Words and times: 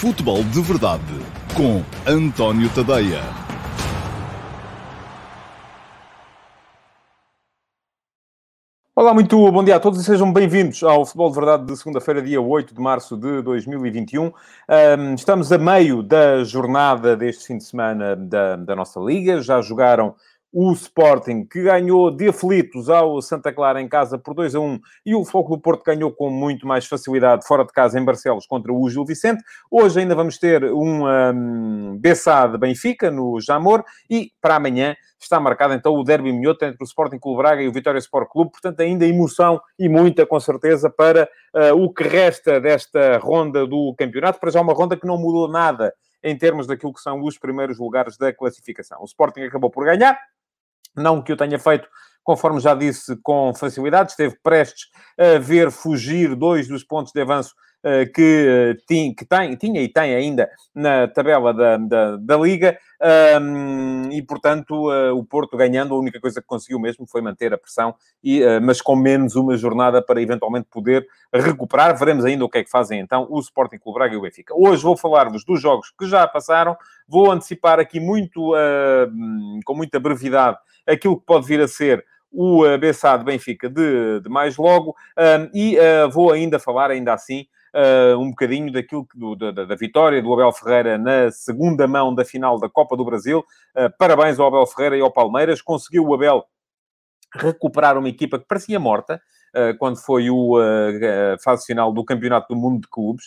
Futebol 0.00 0.44
de 0.44 0.60
Verdade 0.60 1.02
com 1.56 1.82
António 2.08 2.70
Tadeia. 2.72 3.20
Olá, 8.94 9.12
muito 9.12 9.50
bom 9.50 9.64
dia 9.64 9.74
a 9.74 9.80
todos 9.80 10.00
e 10.00 10.04
sejam 10.04 10.32
bem-vindos 10.32 10.84
ao 10.84 11.04
Futebol 11.04 11.30
de 11.30 11.34
Verdade 11.34 11.66
de 11.66 11.76
segunda-feira, 11.76 12.22
dia 12.22 12.40
8 12.40 12.76
de 12.76 12.80
março 12.80 13.16
de 13.16 13.42
2021. 13.42 14.26
Um, 14.26 15.14
estamos 15.16 15.50
a 15.50 15.58
meio 15.58 16.00
da 16.00 16.44
jornada 16.44 17.16
deste 17.16 17.48
fim 17.48 17.58
de 17.58 17.64
semana 17.64 18.14
da, 18.14 18.54
da 18.54 18.76
nossa 18.76 19.00
Liga. 19.00 19.42
Já 19.42 19.60
jogaram 19.60 20.14
o 20.52 20.72
Sporting, 20.72 21.44
que 21.44 21.62
ganhou 21.62 22.10
de 22.10 22.28
aflitos 22.28 22.88
ao 22.88 23.20
Santa 23.20 23.52
Clara 23.52 23.80
em 23.80 23.88
casa 23.88 24.18
por 24.18 24.34
2 24.34 24.54
a 24.54 24.60
1, 24.60 24.80
e 25.04 25.14
o 25.14 25.24
Foco 25.24 25.56
do 25.56 25.60
Porto 25.60 25.84
ganhou 25.84 26.10
com 26.10 26.30
muito 26.30 26.66
mais 26.66 26.86
facilidade 26.86 27.46
fora 27.46 27.64
de 27.64 27.72
casa 27.72 27.98
em 27.98 28.04
Barcelos 28.04 28.46
contra 28.46 28.72
o 28.72 28.88
Gil 28.88 29.04
Vicente. 29.04 29.42
Hoje 29.70 30.00
ainda 30.00 30.14
vamos 30.14 30.38
ter 30.38 30.64
um, 30.64 31.06
um 31.06 31.98
Bessá 31.98 32.46
de 32.46 32.56
Benfica 32.58 33.10
no 33.10 33.40
Jamor, 33.40 33.84
e 34.08 34.32
para 34.40 34.56
amanhã 34.56 34.96
está 35.20 35.40
marcado 35.40 35.74
então 35.74 35.94
o 35.94 36.04
derby 36.04 36.32
minhoto 36.32 36.64
entre 36.64 36.82
o 36.82 36.84
Sporting 36.84 37.18
Clube 37.18 37.42
Braga 37.42 37.62
e 37.62 37.68
o 37.68 37.72
Vitória 37.72 37.98
Sport 37.98 38.28
Clube, 38.30 38.52
portanto 38.52 38.80
ainda 38.80 39.06
emoção 39.06 39.60
e 39.78 39.88
muita 39.88 40.24
com 40.24 40.38
certeza 40.38 40.88
para 40.88 41.28
uh, 41.54 41.74
o 41.74 41.92
que 41.92 42.04
resta 42.04 42.60
desta 42.60 43.18
ronda 43.18 43.66
do 43.66 43.94
campeonato, 43.98 44.38
para 44.38 44.50
já 44.50 44.60
uma 44.60 44.72
ronda 44.72 44.96
que 44.96 45.06
não 45.06 45.18
mudou 45.18 45.48
nada 45.48 45.92
em 46.22 46.36
termos 46.36 46.66
daquilo 46.66 46.92
que 46.92 47.00
são 47.00 47.22
os 47.22 47.38
primeiros 47.38 47.78
lugares 47.78 48.16
da 48.16 48.32
classificação. 48.32 49.00
O 49.00 49.04
Sporting 49.04 49.42
acabou 49.42 49.70
por 49.70 49.84
ganhar, 49.84 50.18
não 50.98 51.22
que 51.22 51.32
eu 51.32 51.36
tenha 51.36 51.58
feito, 51.58 51.88
conforme 52.22 52.60
já 52.60 52.74
disse, 52.74 53.16
com 53.22 53.54
facilidade, 53.54 54.10
esteve 54.10 54.36
prestes 54.42 54.88
a 55.18 55.38
ver 55.38 55.70
fugir 55.70 56.34
dois 56.34 56.68
dos 56.68 56.84
pontos 56.84 57.12
de 57.12 57.20
avanço 57.20 57.54
que, 58.14 58.74
uh, 58.74 58.86
tinha, 58.86 59.14
que 59.14 59.24
tem, 59.24 59.56
tinha 59.56 59.80
e 59.80 59.88
tem 59.88 60.14
ainda 60.14 60.50
na 60.74 61.06
tabela 61.08 61.54
da, 61.54 61.76
da, 61.76 62.16
da 62.16 62.36
Liga, 62.36 62.78
um, 63.40 64.10
e 64.10 64.20
portanto 64.22 64.90
uh, 64.90 65.16
o 65.16 65.24
Porto 65.24 65.56
ganhando, 65.56 65.94
a 65.94 65.98
única 65.98 66.20
coisa 66.20 66.40
que 66.40 66.46
conseguiu 66.46 66.78
mesmo 66.80 67.06
foi 67.06 67.20
manter 67.20 67.52
a 67.52 67.58
pressão, 67.58 67.94
e, 68.22 68.40
mas 68.60 68.80
com 68.80 68.96
menos 68.96 69.36
uma 69.36 69.56
jornada 69.56 70.02
para 70.02 70.20
eventualmente 70.20 70.66
poder 70.70 71.06
recuperar. 71.32 71.96
Veremos 71.96 72.24
ainda 72.24 72.44
o 72.44 72.48
que 72.48 72.58
é 72.58 72.64
que 72.64 72.70
fazem 72.70 73.00
então 73.00 73.26
o 73.30 73.38
Sporting 73.40 73.78
Clube 73.78 73.98
Braga 73.98 74.14
e 74.14 74.16
o 74.16 74.22
Benfica. 74.22 74.54
Hoje 74.56 74.82
vou 74.82 74.96
falar-vos 74.96 75.44
dos 75.44 75.60
jogos 75.60 75.92
que 75.96 76.06
já 76.06 76.26
passaram, 76.26 76.76
vou 77.06 77.30
antecipar 77.30 77.78
aqui 77.78 78.00
muito, 78.00 78.52
com 79.64 79.74
muita 79.74 80.00
brevidade, 80.00 80.58
aquilo 80.86 81.18
que 81.18 81.26
pode 81.26 81.46
vir 81.46 81.60
a 81.60 81.68
ser 81.68 82.04
o 82.30 82.64
uh, 82.64 82.78
Bessá 82.78 83.16
de 83.16 83.24
Benfica 83.24 83.68
de, 83.68 84.20
de 84.20 84.28
mais 84.28 84.56
logo, 84.56 84.94
um, 85.16 85.50
e 85.54 85.76
uh, 85.78 86.10
vou 86.10 86.32
ainda 86.32 86.58
falar, 86.58 86.90
ainda 86.90 87.12
assim, 87.14 87.46
uh, 87.78 88.18
um 88.18 88.30
bocadinho 88.30 88.72
daquilo 88.72 89.06
que, 89.06 89.18
do, 89.18 89.36
da, 89.36 89.64
da, 89.64 89.74
vitória 89.76 90.20
do 90.20 90.32
Abel 90.32 90.52
Ferreira 90.52 90.98
na 90.98 91.30
segunda 91.30 91.86
mão 91.86 92.14
da 92.14 92.24
final 92.24 92.58
da 92.58 92.68
Copa 92.68 92.96
do 92.96 93.04
Brasil. 93.04 93.44
Uh, 93.76 93.90
parabéns 93.96 94.38
ao 94.38 94.48
Abel 94.48 94.66
Ferreira 94.66 94.96
e 94.96 95.00
ao 95.00 95.12
Palmeiras. 95.12 95.62
Conseguiu 95.62 96.04
o 96.04 96.14
Abel 96.14 96.44
recuperar 97.34 97.96
uma 97.96 98.08
equipa 98.08 98.38
que 98.38 98.46
parecia 98.46 98.80
morta, 98.80 99.20
uh, 99.54 99.76
quando 99.78 99.96
foi 99.98 100.26
a 100.28 101.38
fase 101.38 101.66
final 101.66 101.92
do 101.92 102.04
Campeonato 102.04 102.48
do 102.48 102.58
Mundo 102.58 102.80
de 102.80 102.88
Clubes. 102.88 103.26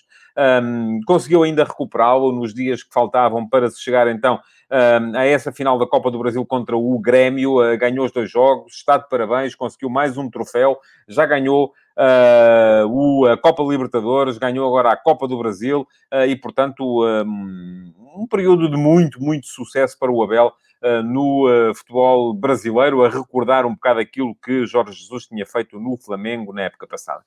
Um, 0.63 0.99
conseguiu 1.05 1.43
ainda 1.43 1.63
recuperá-lo 1.63 2.31
nos 2.31 2.53
dias 2.53 2.83
que 2.83 2.93
faltavam 2.93 3.47
para 3.47 3.69
se 3.69 3.81
chegar 3.81 4.07
então 4.07 4.39
um, 4.71 5.17
a 5.17 5.25
essa 5.25 5.51
final 5.51 5.77
da 5.77 5.85
Copa 5.85 6.09
do 6.09 6.17
Brasil 6.17 6.45
contra 6.45 6.75
o 6.75 6.99
Grêmio. 6.99 7.57
Ganhou 7.77 8.05
os 8.05 8.11
dois 8.11 8.29
jogos, 8.29 8.73
está 8.73 8.97
de 8.97 9.07
parabéns, 9.07 9.55
conseguiu 9.55 9.89
mais 9.89 10.17
um 10.17 10.29
troféu, 10.29 10.79
já 11.07 11.25
ganhou 11.25 11.71
o, 12.87 13.25
a 13.25 13.37
Copa 13.37 13.63
Libertadores, 13.63 14.37
ganhou 14.37 14.67
agora 14.67 14.91
a 14.91 14.97
Copa 14.97 15.27
do 15.27 15.37
Brasil 15.37 15.87
uh, 16.13 16.25
e, 16.25 16.35
portanto, 16.35 17.03
um, 17.03 17.93
um, 18.15 18.27
período 18.27 18.69
de 18.69 18.77
muito, 18.77 19.21
muito 19.21 19.47
sucesso 19.47 19.97
para 19.99 20.11
o 20.11 20.23
Abel 20.23 20.53
no 21.05 21.45
futebol 21.75 22.33
brasileiro, 22.33 23.05
a 23.05 23.09
recordar 23.09 23.67
um 23.67 23.75
bocado 23.75 23.99
aquilo 23.99 24.33
que 24.43 24.65
Jorge 24.65 24.93
Jesus 24.93 25.27
tinha 25.27 25.45
feito 25.45 25.79
no 25.79 25.95
Flamengo 25.95 26.51
na 26.51 26.63
época 26.63 26.87
passada. 26.87 27.23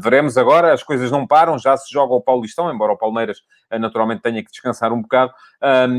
veremos 0.00 0.38
agora, 0.38 0.72
as 0.72 0.84
coisas 0.84 1.10
não 1.10 1.26
param, 1.26 1.58
já 1.58 1.76
se 1.76 1.92
joga 1.92 2.14
o 2.14 2.20
Paulistão, 2.20 2.72
embora 2.72 2.92
o 2.92 2.96
Palmeiras 2.96 3.42
naturalmente 3.72 4.22
tenha 4.22 4.40
que 4.40 4.52
descansar 4.52 4.92
um 4.92 5.02
bocado, 5.02 5.32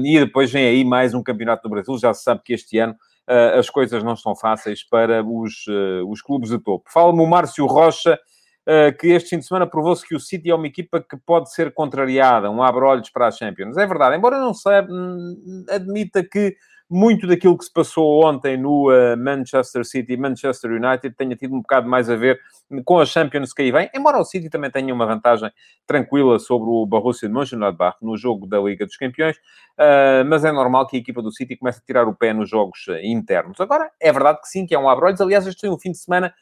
e 0.02 0.18
depois 0.18 0.50
vem 0.50 0.66
aí 0.66 0.86
mais 0.86 1.14
um 1.14 1.22
Campeonato 1.22 1.64
do 1.64 1.70
Brasil, 1.70 1.98
já 1.98 2.14
se 2.14 2.24
sabe 2.24 2.42
que 2.42 2.54
este 2.54 2.80
ano 2.80 2.96
as 3.28 3.70
coisas 3.70 4.04
não 4.04 4.14
estão 4.14 4.36
fáceis 4.36 4.84
para 4.84 5.24
os, 5.24 5.68
uh, 5.68 6.10
os 6.10 6.22
clubes 6.22 6.50
de 6.50 6.60
topo. 6.60 6.90
Fala-me 6.92 7.22
o 7.22 7.28
Márcio 7.28 7.66
Rocha, 7.66 8.14
uh, 8.14 8.98
que 8.98 9.08
este 9.08 9.30
fim 9.30 9.40
de 9.40 9.46
semana 9.46 9.68
provou-se 9.68 10.08
que 10.08 10.16
o 10.16 10.20
City 10.20 10.50
é 10.50 10.56
uma 10.56 10.68
equipa 10.68 11.02
que 11.02 11.18
pode 11.18 11.52
ser 11.52 11.74
contrariada, 11.74 12.50
um 12.50 12.64
abre-olhos 12.64 13.10
para 13.10 13.28
a 13.28 13.32
Champions. 13.32 13.78
É 13.78 13.86
verdade, 13.86 14.16
embora 14.16 14.40
não 14.40 14.54
saiba, 14.54 14.88
hum, 14.92 15.66
admita 15.70 16.24
que 16.24 16.56
muito 16.90 17.28
daquilo 17.28 17.58
que 17.58 17.66
se 17.66 17.72
passou 17.72 18.26
ontem 18.26 18.56
no 18.56 18.90
uh, 18.90 19.18
Manchester 19.18 19.84
City 19.84 20.14
e 20.14 20.18
Manchester 20.18 20.72
United 20.72 21.14
tenha 21.16 21.36
tido 21.36 21.54
um 21.54 21.62
bocado 21.62 21.88
mais 21.88 22.10
a 22.10 22.16
ver 22.16 22.40
com 22.86 23.00
a 23.00 23.06
Champions 23.06 23.52
que 23.52 23.62
aí 23.62 23.72
vem, 23.72 23.90
embora 23.94 24.20
o 24.20 24.24
City 24.24 24.50
também 24.50 24.72
tenha 24.72 24.94
uma 24.94 25.06
vantagem 25.06 25.52
tranquila 25.86 26.40
sobre 26.40 26.70
o 26.70 26.86
Borussia 26.86 27.28
de 27.28 27.34
Mönchengladbach 27.34 27.98
no 28.02 28.16
jogo 28.16 28.48
da 28.48 28.60
Liga 28.60 28.86
dos 28.86 28.96
Campeões, 28.96 29.36
uh, 29.38 30.24
mas 30.28 30.46
é 30.46 30.52
normal 30.52 30.88
que 30.88 30.96
a 30.96 31.00
equipa 31.00 31.22
do 31.22 31.32
City 31.32 31.58
comece 31.58 31.80
a 31.80 31.86
tirar 31.86 32.08
o 32.08 32.16
pé 32.16 32.34
nos 32.34 32.50
jogos 32.50 32.88
uh, 32.88 32.98
internos. 33.04 33.60
Agora, 33.60 33.92
é 34.00 34.12
verdade 34.12 34.40
que 34.42 34.48
sim, 34.48 34.66
que 34.66 34.74
é 34.74 34.80
um 34.80 34.88
abrolhos. 34.88 35.20
Aliás, 35.20 35.46
este 35.46 35.62
foi 35.62 35.70
um 35.70 35.80
fim 35.80 35.92
de 35.92 35.98
semana 35.98 36.34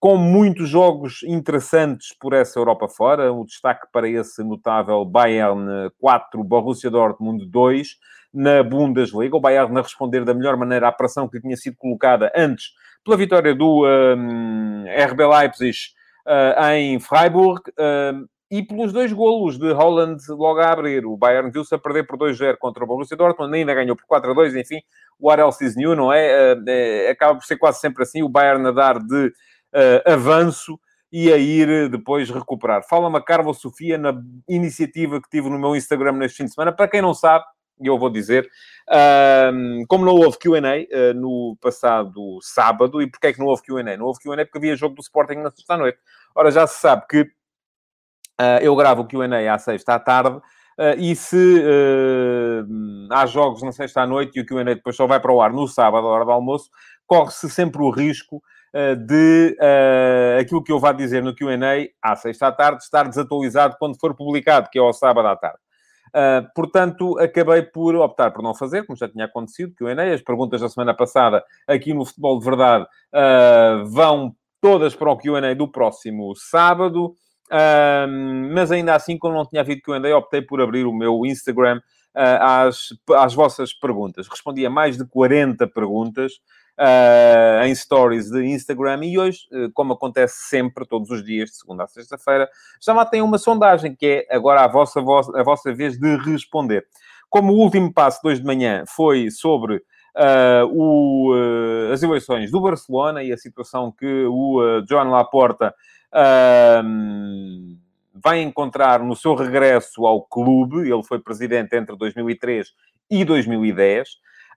com 0.00 0.16
muitos 0.16 0.68
jogos 0.68 1.22
interessantes 1.22 2.14
por 2.18 2.34
essa 2.34 2.58
Europa 2.58 2.88
fora. 2.88 3.32
O 3.32 3.44
destaque 3.44 3.86
para 3.92 4.08
esse 4.08 4.42
notável 4.42 5.04
Bayern 5.04 5.90
4, 5.98 6.44
Borussia 6.44 6.90
Dortmund 6.90 7.46
2 7.46 7.96
na 8.34 8.62
Bundesliga. 8.62 9.36
O 9.36 9.40
Bayern 9.40 9.78
a 9.78 9.82
responder 9.82 10.24
da 10.24 10.34
melhor 10.34 10.56
maneira 10.56 10.88
à 10.88 10.92
pressão 10.92 11.28
que 11.28 11.40
tinha 11.40 11.56
sido 11.56 11.76
colocada 11.76 12.32
antes 12.34 12.72
pela 13.04 13.16
vitória 13.16 13.54
do 13.54 13.84
um, 13.86 14.84
RB 14.86 15.26
Leipzig 15.26 15.78
uh, 16.26 16.64
em 16.72 16.98
Freiburg 16.98 17.60
uh, 17.70 18.26
e 18.50 18.62
pelos 18.62 18.92
dois 18.92 19.12
golos 19.12 19.58
de 19.58 19.70
Holland 19.72 20.20
logo 20.30 20.58
a 20.60 20.72
abrir. 20.72 21.04
O 21.04 21.16
Bayern 21.16 21.50
viu-se 21.50 21.74
a 21.74 21.78
perder 21.78 22.04
por 22.04 22.18
2-0 22.18 22.56
contra 22.58 22.82
o 22.82 22.86
Borussia 22.86 23.16
Dortmund, 23.16 23.54
ainda 23.54 23.74
ganhou 23.74 23.94
por 23.94 24.20
4-2, 24.20 24.58
enfim, 24.58 24.80
o 25.18 25.30
else 25.30 25.64
is 25.64 25.76
new, 25.76 25.94
não 25.94 26.12
é? 26.12 26.54
Uh, 26.54 26.64
é? 26.66 27.10
Acaba 27.10 27.34
por 27.34 27.44
ser 27.44 27.56
quase 27.58 27.78
sempre 27.80 28.02
assim, 28.02 28.22
o 28.22 28.28
Bayern 28.28 28.66
a 28.66 28.72
dar 28.72 28.98
de 28.98 29.32
avanço 30.06 30.78
e 31.10 31.32
a 31.32 31.36
ir 31.36 31.88
depois 31.88 32.30
recuperar. 32.30 32.84
Fala-me 32.88 33.18
a 33.18 33.54
Sofia 33.54 33.98
na 33.98 34.14
iniciativa 34.48 35.20
que 35.20 35.28
tive 35.28 35.50
no 35.50 35.58
meu 35.58 35.74
Instagram 35.74 36.12
neste 36.12 36.36
fim 36.36 36.44
de 36.44 36.54
semana. 36.54 36.72
Para 36.72 36.86
quem 36.86 37.02
não 37.02 37.12
sabe, 37.12 37.44
e 37.80 37.86
eu 37.86 37.98
vou 37.98 38.10
dizer, 38.10 38.48
como 39.88 40.04
não 40.04 40.14
houve 40.14 40.38
Q&A 40.38 40.58
uh, 40.58 41.14
no 41.14 41.56
passado 41.60 42.38
sábado, 42.42 43.02
e 43.02 43.10
porquê 43.10 43.28
é 43.28 43.32
que 43.32 43.38
não 43.38 43.46
houve 43.46 43.62
Q&A? 43.62 43.96
Não 43.96 44.06
houve 44.06 44.20
Q&A 44.20 44.44
porque 44.44 44.58
havia 44.58 44.76
jogo 44.76 44.94
do 44.94 45.02
Sporting 45.02 45.36
na 45.36 45.50
sexta-noite. 45.50 45.98
Ora, 46.34 46.50
já 46.50 46.66
se 46.66 46.80
sabe 46.80 47.04
que 47.08 47.22
uh, 47.22 48.60
eu 48.60 48.74
gravo 48.76 49.02
o 49.02 49.06
Q&A 49.06 49.52
à 49.52 49.58
sexta 49.58 49.94
à 49.94 49.98
tarde, 49.98 50.36
uh, 50.36 50.42
e 50.98 51.16
se 51.16 51.62
há 53.10 53.26
jogos 53.26 53.62
na 53.62 53.72
sexta 53.72 54.06
noite 54.06 54.38
e 54.38 54.42
o 54.42 54.46
Q&A 54.46 54.64
depois 54.64 54.96
só 54.96 55.06
vai 55.06 55.20
para 55.20 55.32
o 55.32 55.40
ar 55.40 55.52
no 55.52 55.66
sábado, 55.66 56.06
à 56.06 56.10
hora 56.10 56.24
do 56.24 56.30
almoço, 56.30 56.70
corre-se 57.06 57.50
sempre 57.50 57.82
o 57.82 57.90
risco 57.90 58.42
de 59.06 59.56
aquilo 60.40 60.62
que 60.62 60.72
eu 60.72 60.80
vá 60.80 60.90
dizer 60.90 61.22
no 61.22 61.32
Q&A 61.32 61.88
à 62.02 62.16
sexta 62.16 62.48
à 62.48 62.52
tarde 62.52 62.82
estar 62.82 63.06
desatualizado 63.06 63.76
quando 63.78 63.98
for 64.00 64.16
publicado, 64.16 64.68
que 64.68 64.78
é 64.78 64.82
ao 64.82 64.92
sábado 64.92 65.28
à 65.28 65.36
tarde. 65.36 65.63
Uh, 66.14 66.46
portanto, 66.54 67.18
acabei 67.18 67.60
por 67.62 67.96
optar 67.96 68.30
por 68.30 68.40
não 68.40 68.54
fazer, 68.54 68.86
como 68.86 68.96
já 68.96 69.08
tinha 69.08 69.24
acontecido, 69.24 69.74
que 69.76 69.82
o 69.82 69.88
Enem, 69.88 70.12
as 70.12 70.22
perguntas 70.22 70.60
da 70.60 70.68
semana 70.68 70.94
passada 70.94 71.44
aqui 71.66 71.92
no 71.92 72.04
Futebol 72.04 72.38
de 72.38 72.44
Verdade 72.44 72.84
uh, 72.84 73.84
vão 73.86 74.32
todas 74.60 74.94
para 74.94 75.10
o 75.10 75.16
Q&A 75.16 75.54
do 75.54 75.66
próximo 75.66 76.32
sábado, 76.36 77.06
uh, 77.50 78.54
mas 78.54 78.70
ainda 78.70 78.94
assim, 78.94 79.18
como 79.18 79.34
não 79.34 79.44
tinha 79.44 79.60
havido 79.60 79.82
Q&A, 79.82 80.16
optei 80.16 80.40
por 80.40 80.60
abrir 80.60 80.86
o 80.86 80.92
meu 80.92 81.26
Instagram 81.26 81.80
às, 82.14 82.90
às 83.16 83.34
vossas 83.34 83.74
perguntas. 83.74 84.28
Respondi 84.28 84.64
a 84.64 84.70
mais 84.70 84.96
de 84.96 85.04
40 85.04 85.66
perguntas, 85.66 86.34
uh, 86.78 87.64
em 87.64 87.74
stories 87.74 88.30
de 88.30 88.44
Instagram. 88.44 89.04
E 89.04 89.18
hoje, 89.18 89.40
uh, 89.52 89.70
como 89.72 89.92
acontece 89.92 90.48
sempre, 90.48 90.86
todos 90.86 91.10
os 91.10 91.24
dias, 91.24 91.50
de 91.50 91.56
segunda 91.56 91.84
a 91.84 91.88
sexta-feira, 91.88 92.48
já 92.80 92.92
lá 92.92 93.04
tem 93.04 93.22
uma 93.22 93.38
sondagem 93.38 93.94
que 93.94 94.26
é 94.28 94.36
agora 94.36 94.62
a 94.62 94.68
vossa, 94.68 95.00
a 95.00 95.42
vossa 95.42 95.72
vez 95.72 95.98
de 95.98 96.16
responder. 96.16 96.86
Como 97.28 97.52
o 97.52 97.56
último 97.56 97.92
passo, 97.92 98.20
de 98.22 98.28
hoje 98.28 98.40
de 98.40 98.46
manhã, 98.46 98.84
foi 98.86 99.30
sobre 99.30 99.76
uh, 99.76 100.66
o, 100.72 101.32
as 101.92 102.02
eleições 102.02 102.50
do 102.50 102.60
Barcelona 102.60 103.22
e 103.22 103.32
a 103.32 103.36
situação 103.36 103.90
que 103.90 104.24
o 104.26 104.84
Joan 104.88 105.10
Laporta 105.10 105.74
vai 108.14 108.40
encontrar 108.40 109.00
no 109.00 109.16
seu 109.16 109.34
regresso 109.34 110.06
ao 110.06 110.22
clube. 110.22 110.88
Ele 110.88 111.02
foi 111.02 111.18
presidente 111.18 111.74
entre 111.74 111.96
2003 111.96 112.72
e 113.10 113.24
2010. 113.24 114.08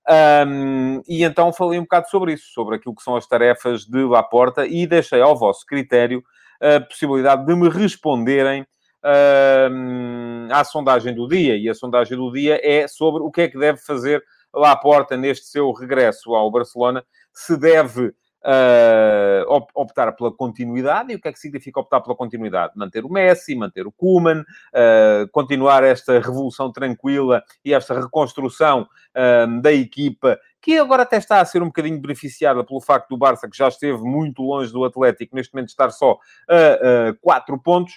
Um, 0.09 1.01
e 1.06 1.24
então 1.24 1.51
falei 1.51 1.77
um 1.77 1.83
bocado 1.83 2.09
sobre 2.09 2.33
isso, 2.33 2.45
sobre 2.54 2.77
aquilo 2.77 2.95
que 2.95 3.04
são 3.04 3.18
as 3.18 3.27
tarefas 3.27 3.86
de 3.86 4.04
Laporta 4.06 4.65
e 4.65 4.88
deixei 4.88 5.19
ao 5.19 5.36
vosso 5.36 5.65
critério 5.65 6.24
a 6.62 6.80
possibilidade 6.80 7.45
de 7.45 7.54
me 7.54 7.68
responderem 7.68 8.65
um, 9.69 10.48
à 10.50 10.63
sondagem 10.63 11.13
do 11.13 11.27
dia, 11.27 11.57
e 11.57 11.69
a 11.69 11.74
sondagem 11.74 12.18
do 12.18 12.31
dia 12.31 12.59
é 12.63 12.88
sobre 12.88 13.21
o 13.21 13.30
que 13.30 13.42
é 13.42 13.48
que 13.48 13.59
deve 13.59 13.80
fazer 13.80 14.24
lá 14.54 14.71
à 14.71 14.75
porta 14.75 15.18
neste 15.18 15.45
seu 15.48 15.71
regresso 15.71 16.33
ao 16.33 16.50
Barcelona, 16.50 17.04
se 17.33 17.57
deve 17.57 18.13
uh, 18.43 19.63
optar 19.73 20.11
pela 20.13 20.31
continuidade. 20.31 21.11
E 21.11 21.15
o 21.15 21.21
que 21.21 21.27
é 21.27 21.31
que 21.31 21.39
significa 21.39 21.79
optar 21.79 22.01
pela 22.01 22.15
continuidade? 22.15 22.73
Manter 22.75 23.05
o 23.05 23.09
Messi, 23.09 23.55
manter 23.55 23.87
o 23.87 23.91
Koeman, 23.91 24.41
uh, 24.41 25.27
continuar 25.31 25.83
esta 25.83 26.19
revolução 26.19 26.71
tranquila 26.71 27.43
e 27.63 27.73
esta 27.73 27.99
reconstrução 27.99 28.87
uh, 29.15 29.61
da 29.61 29.71
equipa, 29.71 30.39
que 30.61 30.77
agora 30.77 31.03
até 31.03 31.17
está 31.17 31.39
a 31.39 31.45
ser 31.45 31.61
um 31.61 31.67
bocadinho 31.67 31.99
beneficiada 31.99 32.63
pelo 32.63 32.81
facto 32.81 33.09
do 33.09 33.17
Barça, 33.17 33.49
que 33.49 33.57
já 33.57 33.67
esteve 33.67 34.01
muito 34.01 34.41
longe 34.41 34.71
do 34.71 34.83
Atlético, 34.83 35.35
neste 35.35 35.53
momento 35.53 35.69
estar 35.69 35.91
só 35.91 36.17
a 36.49 37.13
4 37.21 37.57
pontos 37.61 37.93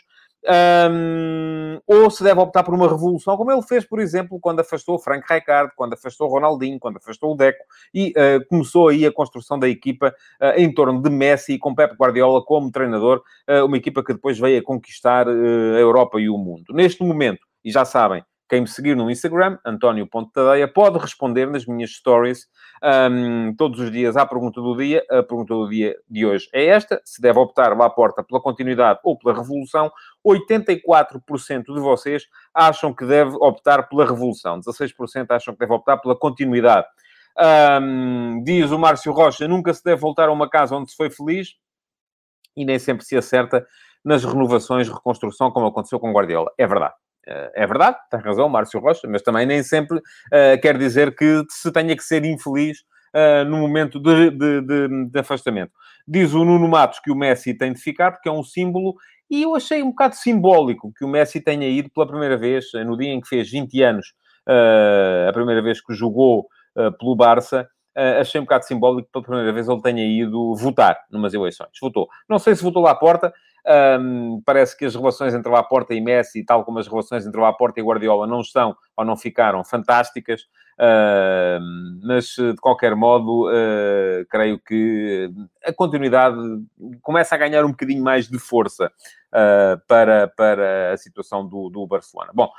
um, 0.48 1.80
ou 1.86 2.10
se 2.10 2.24
deve 2.24 2.40
optar 2.40 2.62
por 2.62 2.74
uma 2.74 2.88
revolução, 2.88 3.36
como 3.36 3.52
ele 3.52 3.62
fez, 3.62 3.84
por 3.84 4.00
exemplo, 4.00 4.38
quando 4.40 4.60
afastou 4.60 4.98
Frank 4.98 5.24
Rijkaard, 5.28 5.72
quando 5.76 5.94
afastou 5.94 6.28
Ronaldinho, 6.28 6.78
quando 6.78 6.96
afastou 6.96 7.32
o 7.32 7.36
Deco, 7.36 7.64
e 7.92 8.10
uh, 8.10 8.46
começou 8.48 8.88
aí 8.88 9.04
a 9.04 9.12
construção 9.12 9.58
da 9.58 9.68
equipa 9.68 10.14
uh, 10.40 10.58
em 10.58 10.72
torno 10.72 11.00
de 11.02 11.10
Messi, 11.10 11.58
com 11.58 11.74
Pep 11.74 11.94
Guardiola 11.94 12.42
como 12.44 12.70
treinador, 12.70 13.22
uh, 13.48 13.64
uma 13.66 13.76
equipa 13.76 14.02
que 14.02 14.14
depois 14.14 14.38
veio 14.38 14.60
a 14.60 14.64
conquistar 14.64 15.28
a 15.28 15.30
Europa 15.30 16.20
e 16.20 16.28
o 16.28 16.38
mundo. 16.38 16.72
Neste 16.72 17.02
momento, 17.02 17.46
e 17.64 17.70
já 17.70 17.84
sabem, 17.84 18.24
quem 18.50 18.62
me 18.62 18.66
seguir 18.66 18.96
no 18.96 19.08
Instagram, 19.08 19.58
António.tadeia, 19.64 20.66
pode 20.66 20.98
responder 20.98 21.46
nas 21.46 21.64
minhas 21.64 21.92
stories 21.92 22.48
um, 22.82 23.54
todos 23.56 23.78
os 23.78 23.92
dias 23.92 24.16
à 24.16 24.26
pergunta 24.26 24.60
do 24.60 24.76
dia. 24.76 25.04
A 25.08 25.22
pergunta 25.22 25.54
do 25.54 25.68
dia 25.68 25.96
de 26.08 26.26
hoje 26.26 26.48
é 26.52 26.66
esta: 26.66 27.00
se 27.04 27.22
deve 27.22 27.38
optar 27.38 27.76
lá 27.76 27.86
à 27.86 27.90
porta 27.90 28.24
pela 28.24 28.40
continuidade 28.40 28.98
ou 29.04 29.16
pela 29.16 29.36
revolução. 29.36 29.88
84% 30.26 31.72
de 31.72 31.80
vocês 31.80 32.24
acham 32.52 32.92
que 32.92 33.06
deve 33.06 33.36
optar 33.36 33.88
pela 33.88 34.04
revolução, 34.04 34.58
16% 34.58 35.26
acham 35.30 35.54
que 35.54 35.60
deve 35.60 35.72
optar 35.72 35.98
pela 35.98 36.16
continuidade. 36.16 36.88
Um, 37.80 38.42
diz 38.42 38.72
o 38.72 38.78
Márcio 38.80 39.12
Rocha: 39.12 39.46
nunca 39.46 39.72
se 39.72 39.84
deve 39.84 40.00
voltar 40.00 40.28
a 40.28 40.32
uma 40.32 40.50
casa 40.50 40.74
onde 40.74 40.90
se 40.90 40.96
foi 40.96 41.08
feliz 41.08 41.54
e 42.56 42.64
nem 42.64 42.80
sempre 42.80 43.04
se 43.04 43.16
acerta 43.16 43.64
nas 44.04 44.24
renovações, 44.24 44.88
reconstrução, 44.88 45.52
como 45.52 45.68
aconteceu 45.68 46.00
com 46.00 46.12
Guardiola. 46.12 46.50
É 46.58 46.66
verdade. 46.66 46.94
É 47.26 47.66
verdade, 47.66 47.96
tem 48.10 48.20
razão, 48.20 48.48
Márcio 48.48 48.80
Rocha, 48.80 49.06
mas 49.08 49.22
também 49.22 49.46
nem 49.46 49.62
sempre 49.62 49.98
uh, 49.98 50.60
quer 50.60 50.76
dizer 50.78 51.14
que 51.14 51.44
se 51.48 51.70
tenha 51.70 51.94
que 51.96 52.02
ser 52.02 52.24
infeliz 52.24 52.80
uh, 53.14 53.44
no 53.44 53.58
momento 53.58 54.00
de, 54.00 54.30
de, 54.30 54.60
de, 54.62 55.06
de, 55.06 55.18
afastamento. 55.18 55.72
Diz 56.08 56.32
o 56.32 56.44
Nuno 56.44 56.66
Matos 56.66 56.98
que 56.98 57.10
o 57.10 57.14
Messi 57.14 57.54
tem 57.54 57.72
de 57.72 57.80
ficar, 57.80 58.12
porque 58.12 58.28
é 58.28 58.32
um 58.32 58.42
símbolo, 58.42 58.94
e 59.30 59.42
eu 59.42 59.54
achei 59.54 59.82
um 59.82 59.90
bocado 59.90 60.16
simbólico 60.16 60.92
que 60.96 61.04
o 61.04 61.08
Messi 61.08 61.40
tenha 61.40 61.68
ido 61.68 61.90
pela 61.90 62.06
primeira 62.06 62.36
vez, 62.36 62.66
no 62.86 62.96
dia 62.96 63.10
em 63.10 63.20
que 63.20 63.28
fez 63.28 63.50
20 63.50 63.82
anos, 63.82 64.14
uh, 64.48 65.28
a 65.28 65.32
primeira 65.32 65.62
vez 65.62 65.80
que 65.80 65.94
jogou 65.94 66.48
pelo 66.98 67.16
Barça, 67.16 67.68
Uh, 67.96 68.20
achei 68.20 68.40
um 68.40 68.44
bocado 68.44 68.64
simbólico 68.64 69.06
que 69.06 69.12
pela 69.12 69.24
primeira 69.24 69.52
vez 69.52 69.68
ele 69.68 69.82
tenha 69.82 70.06
ido 70.06 70.54
votar 70.54 70.96
numas 71.10 71.34
eleições. 71.34 71.70
Votou. 71.82 72.08
Não 72.28 72.38
sei 72.38 72.54
se 72.54 72.62
votou 72.62 72.82
lá 72.82 72.92
à 72.92 72.94
porta, 72.94 73.32
um, 74.00 74.42
parece 74.44 74.76
que 74.76 74.84
as 74.84 74.94
relações 74.94 75.34
entre 75.34 75.50
Laporta 75.50 75.94
e 75.94 76.00
Messi, 76.00 76.44
tal 76.44 76.64
como 76.64 76.78
as 76.78 76.86
relações 76.86 77.26
entre 77.26 77.40
Laporta 77.40 77.80
e 77.80 77.82
Guardiola, 77.82 78.26
não 78.26 78.40
estão 78.40 78.76
ou 78.96 79.04
não 79.04 79.16
ficaram 79.16 79.64
fantásticas. 79.64 80.42
Uh, 80.78 81.60
mas, 82.02 82.34
de 82.36 82.56
qualquer 82.56 82.96
modo, 82.96 83.48
uh, 83.50 84.24
creio 84.30 84.58
que 84.58 85.30
a 85.62 85.72
continuidade 85.74 86.38
começa 87.02 87.34
a 87.34 87.38
ganhar 87.38 87.64
um 87.66 87.70
bocadinho 87.70 88.02
mais 88.02 88.28
de 88.28 88.38
força 88.38 88.86
uh, 88.86 89.80
para, 89.86 90.28
para 90.28 90.92
a 90.92 90.96
situação 90.96 91.46
do, 91.46 91.68
do 91.68 91.86
Barcelona. 91.86 92.32
Bom, 92.34 92.50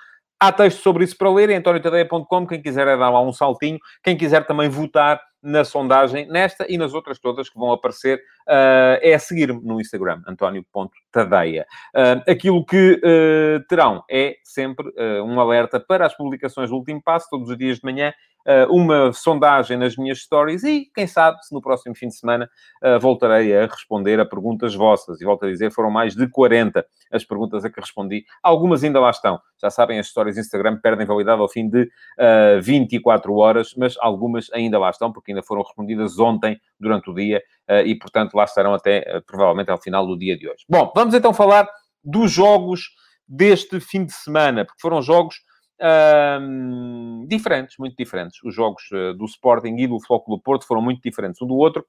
Há 0.44 0.52
texto 0.52 0.82
sobre 0.82 1.04
isso 1.04 1.16
para 1.16 1.30
ler 1.30 1.52
em 1.52 1.58
antoniotadeia.com. 1.58 2.48
Quem 2.48 2.60
quiser 2.60 2.88
é 2.88 2.98
dar 2.98 3.12
lá 3.12 3.22
um 3.22 3.32
saltinho. 3.32 3.78
Quem 4.02 4.18
quiser 4.18 4.44
também 4.48 4.68
votar 4.68 5.22
na 5.42 5.64
sondagem, 5.64 6.28
nesta 6.28 6.66
e 6.70 6.78
nas 6.78 6.94
outras 6.94 7.20
todas 7.20 7.50
que 7.50 7.58
vão 7.58 7.72
aparecer, 7.72 8.20
uh, 8.48 9.00
é 9.02 9.18
seguir-me 9.18 9.62
no 9.62 9.82
Instagram, 9.82 10.22
antonio.tadeia. 10.28 11.66
Uh, 11.96 12.32
aquilo 12.32 12.66
que 12.66 12.94
uh, 13.04 13.66
terão 13.68 14.04
é 14.10 14.38
sempre 14.44 14.92
um 15.26 15.40
alerta 15.40 15.80
para 15.80 16.06
as 16.06 16.16
publicações 16.16 16.70
do 16.70 16.76
Último 16.76 17.02
Passo, 17.02 17.28
todos 17.30 17.50
os 17.50 17.58
dias 17.58 17.80
de 17.80 17.86
manhã, 17.86 18.10
uh, 18.10 18.31
uma 18.70 19.14
sondagem 19.14 19.78
nas 19.78 19.96
minhas 19.96 20.20
stories 20.20 20.64
e, 20.64 20.90
quem 20.94 21.06
sabe, 21.08 21.44
se 21.46 21.54
no 21.54 21.62
próximo 21.62 21.96
fim 21.96 22.08
de 22.08 22.16
semana 22.16 22.50
uh, 22.84 23.00
voltarei 23.00 23.56
a 23.56 23.66
responder 23.66 24.20
a 24.20 24.26
perguntas 24.26 24.74
vossas. 24.74 25.22
E 25.22 25.26
volto 25.26 25.46
a 25.46 25.50
dizer, 25.50 25.72
foram 25.72 25.92
mais 25.92 26.16
de 26.16 26.28
40 26.28 26.86
as 27.12 27.24
perguntas 27.24 27.64
a 27.66 27.70
que 27.70 27.80
respondi. 27.80 28.24
Algumas 28.42 28.84
ainda 28.84 29.00
lá 29.00 29.10
estão. 29.10 29.40
Já 29.62 29.70
sabem, 29.70 30.00
as 30.00 30.08
stories 30.08 30.38
Instagram 30.38 30.80
perdem 30.82 31.06
validade 31.06 31.42
ao 31.42 31.50
fim 31.50 31.70
de 31.70 31.84
uh, 31.84 31.88
eh, 32.18 32.60
24 32.62 33.36
horas, 33.36 33.74
mas 33.78 33.96
algumas 34.00 34.52
ainda 34.54 34.80
lá 34.80 34.90
estão, 34.90 35.12
porque 35.12 35.32
ainda 35.32 35.44
foram 35.44 35.62
respondidas 35.62 36.18
ontem, 36.18 36.60
durante 36.80 37.10
o 37.10 37.14
dia, 37.14 37.42
e, 37.86 37.96
portanto, 37.96 38.34
lá 38.34 38.44
estarão 38.44 38.74
até, 38.74 39.22
provavelmente, 39.26 39.70
ao 39.70 39.80
final 39.80 40.06
do 40.06 40.18
dia 40.18 40.36
de 40.36 40.50
hoje. 40.50 40.66
Bom, 40.68 40.92
vamos 40.96 41.14
então 41.14 41.34
falar 41.34 41.70
dos 42.04 42.32
jogos 42.32 42.90
deste 43.28 43.80
fim 43.80 44.04
de 44.04 44.14
semana, 44.14 44.66
porque 44.66 44.82
foram 44.82 45.02
jogos 45.02 45.36
um, 45.82 47.26
diferentes, 47.28 47.76
muito 47.78 47.96
diferentes. 47.96 48.40
Os 48.44 48.54
jogos 48.54 48.84
uh, 48.92 49.14
do 49.14 49.26
Sporting 49.26 49.76
e 49.78 49.88
do 49.88 50.00
Flóculo 50.00 50.40
Porto 50.40 50.66
foram 50.66 50.82
muito 50.82 51.02
diferentes 51.02 51.42
um 51.42 51.48
do 51.48 51.56
outro. 51.56 51.86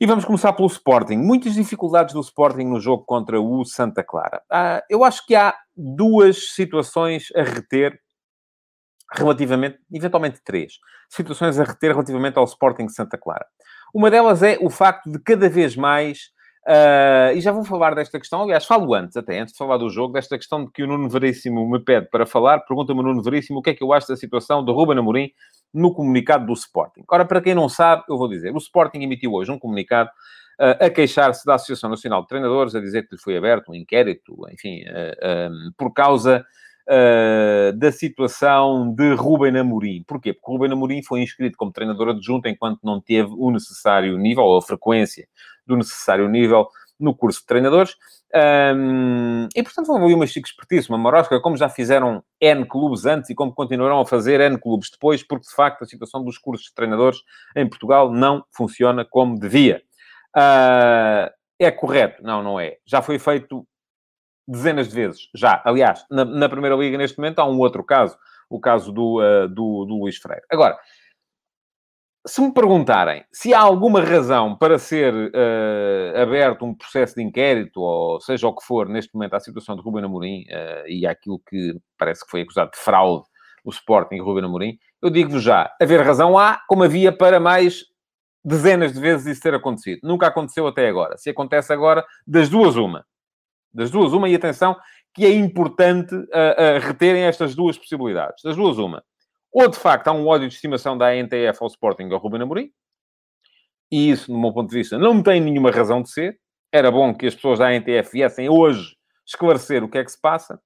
E 0.00 0.06
vamos 0.06 0.24
começar 0.24 0.52
pelo 0.52 0.68
Sporting. 0.68 1.16
Muitas 1.16 1.54
dificuldades 1.54 2.12
do 2.12 2.20
Sporting 2.20 2.64
no 2.64 2.80
jogo 2.80 3.04
contra 3.04 3.40
o 3.40 3.64
Santa 3.64 4.02
Clara. 4.02 4.42
Uh, 4.50 4.82
eu 4.90 5.04
acho 5.04 5.24
que 5.26 5.34
há 5.34 5.54
duas 5.76 6.52
situações 6.54 7.28
a 7.36 7.42
reter 7.42 7.98
relativamente, 9.14 9.78
eventualmente 9.92 10.40
três, 10.44 10.74
situações 11.08 11.58
a 11.58 11.64
reter 11.64 11.92
relativamente 11.92 12.38
ao 12.38 12.44
Sporting 12.44 12.88
Santa 12.88 13.18
Clara. 13.18 13.46
Uma 13.94 14.10
delas 14.10 14.42
é 14.42 14.58
o 14.60 14.70
facto 14.70 15.10
de 15.10 15.18
cada 15.18 15.48
vez 15.48 15.76
mais 15.76 16.30
Uh, 16.64 17.34
e 17.34 17.40
já 17.40 17.50
vou 17.50 17.64
falar 17.64 17.92
desta 17.92 18.20
questão, 18.20 18.42
aliás, 18.42 18.64
falo 18.64 18.94
antes, 18.94 19.16
até 19.16 19.40
antes 19.40 19.52
de 19.52 19.58
falar 19.58 19.78
do 19.78 19.90
jogo, 19.90 20.12
desta 20.12 20.38
questão 20.38 20.64
de 20.64 20.70
que 20.70 20.84
o 20.84 20.86
Nuno 20.86 21.08
Veríssimo 21.08 21.68
me 21.68 21.80
pede 21.80 22.08
para 22.08 22.24
falar. 22.24 22.60
Pergunta-me 22.60 23.02
Nuno 23.02 23.22
Veríssimo 23.22 23.58
o 23.58 23.62
que 23.62 23.70
é 23.70 23.74
que 23.74 23.82
eu 23.82 23.92
acho 23.92 24.06
da 24.06 24.16
situação 24.16 24.64
de 24.64 24.70
Ruben 24.70 24.98
Amorim 24.98 25.30
no 25.74 25.92
comunicado 25.92 26.46
do 26.46 26.52
Sporting. 26.52 27.02
Ora, 27.10 27.24
para 27.24 27.40
quem 27.40 27.54
não 27.54 27.68
sabe, 27.68 28.04
eu 28.08 28.16
vou 28.16 28.28
dizer, 28.28 28.54
o 28.54 28.58
Sporting 28.58 29.00
emitiu 29.00 29.32
hoje 29.32 29.50
um 29.50 29.58
comunicado 29.58 30.10
uh, 30.60 30.84
a 30.84 30.90
queixar-se 30.90 31.44
da 31.44 31.54
Associação 31.54 31.90
Nacional 31.90 32.22
de 32.22 32.28
Treinadores, 32.28 32.74
a 32.76 32.80
dizer 32.80 33.08
que 33.08 33.16
lhe 33.16 33.20
foi 33.20 33.36
aberto 33.36 33.72
um 33.72 33.74
inquérito, 33.74 34.36
enfim, 34.52 34.82
uh, 34.82 35.72
por 35.76 35.92
causa 35.92 36.44
Uh, 36.88 37.72
da 37.78 37.92
situação 37.92 38.92
de 38.92 39.14
Ruben 39.14 39.56
Amorim. 39.56 40.02
Porquê? 40.04 40.32
Porque 40.32 40.50
Ruben 40.50 40.72
Amorim 40.72 41.00
foi 41.02 41.22
inscrito 41.22 41.56
como 41.56 41.72
treinador 41.72 42.08
adjunto 42.08 42.48
enquanto 42.48 42.80
não 42.82 43.00
teve 43.00 43.30
o 43.36 43.52
necessário 43.52 44.18
nível, 44.18 44.42
ou 44.42 44.58
a 44.58 44.62
frequência 44.62 45.28
do 45.64 45.76
necessário 45.76 46.28
nível 46.28 46.68
no 46.98 47.14
curso 47.14 47.40
de 47.40 47.46
treinadores. 47.46 47.94
Um, 48.34 49.46
e, 49.54 49.62
portanto, 49.62 49.86
vão 49.86 50.02
ali 50.02 50.14
uma 50.14 50.26
chique 50.26 50.48
expertise, 50.48 50.88
uma 50.88 50.96
marosca, 50.96 51.38
como 51.40 51.56
já 51.56 51.68
fizeram 51.68 52.24
N 52.40 52.64
clubes 52.64 53.04
antes 53.04 53.28
e 53.28 53.34
como 53.34 53.52
continuarão 53.52 54.00
a 54.00 54.06
fazer 54.06 54.40
N 54.40 54.58
clubes 54.58 54.90
depois, 54.90 55.22
porque, 55.22 55.46
de 55.46 55.54
facto, 55.54 55.82
a 55.82 55.86
situação 55.86 56.24
dos 56.24 56.38
cursos 56.38 56.66
de 56.68 56.74
treinadores 56.74 57.18
em 57.54 57.68
Portugal 57.68 58.10
não 58.10 58.44
funciona 58.50 59.04
como 59.04 59.38
devia. 59.38 59.82
Uh, 60.36 61.30
é 61.58 61.70
correto? 61.70 62.22
Não, 62.22 62.42
não 62.42 62.58
é. 62.58 62.78
Já 62.86 63.02
foi 63.02 63.18
feito 63.18 63.66
dezenas 64.52 64.88
de 64.88 64.94
vezes, 64.94 65.28
já. 65.34 65.62
Aliás, 65.64 66.04
na, 66.10 66.24
na 66.24 66.48
Primeira 66.48 66.76
Liga, 66.76 66.98
neste 66.98 67.18
momento, 67.18 67.38
há 67.38 67.46
um 67.46 67.58
outro 67.58 67.82
caso, 67.82 68.16
o 68.48 68.60
caso 68.60 68.92
do, 68.92 69.20
uh, 69.20 69.48
do, 69.48 69.84
do 69.84 69.94
Luís 69.98 70.16
Freire. 70.18 70.44
Agora, 70.50 70.78
se 72.26 72.40
me 72.40 72.52
perguntarem 72.52 73.24
se 73.32 73.52
há 73.52 73.60
alguma 73.60 74.00
razão 74.00 74.56
para 74.56 74.78
ser 74.78 75.12
uh, 75.12 76.20
aberto 76.22 76.64
um 76.64 76.74
processo 76.74 77.16
de 77.16 77.22
inquérito, 77.22 77.80
ou 77.80 78.20
seja 78.20 78.46
o 78.46 78.54
que 78.54 78.64
for, 78.64 78.88
neste 78.88 79.12
momento, 79.14 79.34
à 79.34 79.40
situação 79.40 79.74
de 79.74 79.82
Ruben 79.82 80.04
Amorim 80.04 80.42
uh, 80.42 80.86
e 80.86 81.06
àquilo 81.06 81.40
que 81.48 81.76
parece 81.98 82.24
que 82.24 82.30
foi 82.30 82.42
acusado 82.42 82.70
de 82.70 82.78
fraude 82.78 83.24
o 83.64 83.70
Sporting 83.70 84.18
Ruben 84.18 84.44
Amorim, 84.44 84.78
eu 85.00 85.10
digo-vos 85.10 85.42
já, 85.42 85.72
haver 85.80 86.00
razão 86.00 86.36
há, 86.38 86.60
como 86.68 86.84
havia 86.84 87.12
para 87.12 87.40
mais 87.40 87.84
dezenas 88.44 88.92
de 88.92 89.00
vezes 89.00 89.26
isso 89.26 89.42
ter 89.42 89.54
acontecido. 89.54 90.00
Nunca 90.02 90.26
aconteceu 90.26 90.66
até 90.66 90.88
agora. 90.88 91.16
Se 91.16 91.30
acontece 91.30 91.72
agora, 91.72 92.04
das 92.26 92.48
duas 92.48 92.76
uma. 92.76 93.04
Das 93.72 93.90
duas 93.90 94.12
uma, 94.12 94.28
e 94.28 94.34
atenção, 94.34 94.76
que 95.14 95.24
é 95.24 95.32
importante 95.32 96.14
uh, 96.14 96.80
reterem 96.80 97.24
estas 97.24 97.54
duas 97.54 97.76
possibilidades. 97.76 98.42
Das 98.42 98.56
duas 98.56 98.78
uma 98.78 99.02
ou, 99.52 99.68
de 99.68 99.78
facto, 99.78 100.08
há 100.08 100.12
um 100.12 100.26
ódio 100.26 100.48
de 100.48 100.54
estimação 100.54 100.96
da 100.96 101.08
ANTF 101.08 101.58
ao 101.60 101.66
Sporting 101.66 102.08
ao 102.10 102.18
Ruben 102.18 102.40
Amorim. 102.40 102.70
E 103.90 104.10
isso, 104.10 104.32
no 104.32 104.40
meu 104.40 104.52
ponto 104.52 104.70
de 104.70 104.76
vista, 104.78 104.96
não 104.96 105.22
tem 105.22 105.40
nenhuma 105.40 105.70
razão 105.70 106.00
de 106.00 106.10
ser. 106.10 106.38
Era 106.72 106.90
bom 106.90 107.14
que 107.14 107.26
as 107.26 107.34
pessoas 107.34 107.58
da 107.58 107.68
ANTF 107.68 108.10
viessem 108.10 108.48
hoje 108.48 108.96
esclarecer 109.26 109.84
o 109.84 109.90
que 109.90 109.98
é 109.98 110.04
que 110.04 110.10
se 110.10 110.18
passa. 110.18 110.58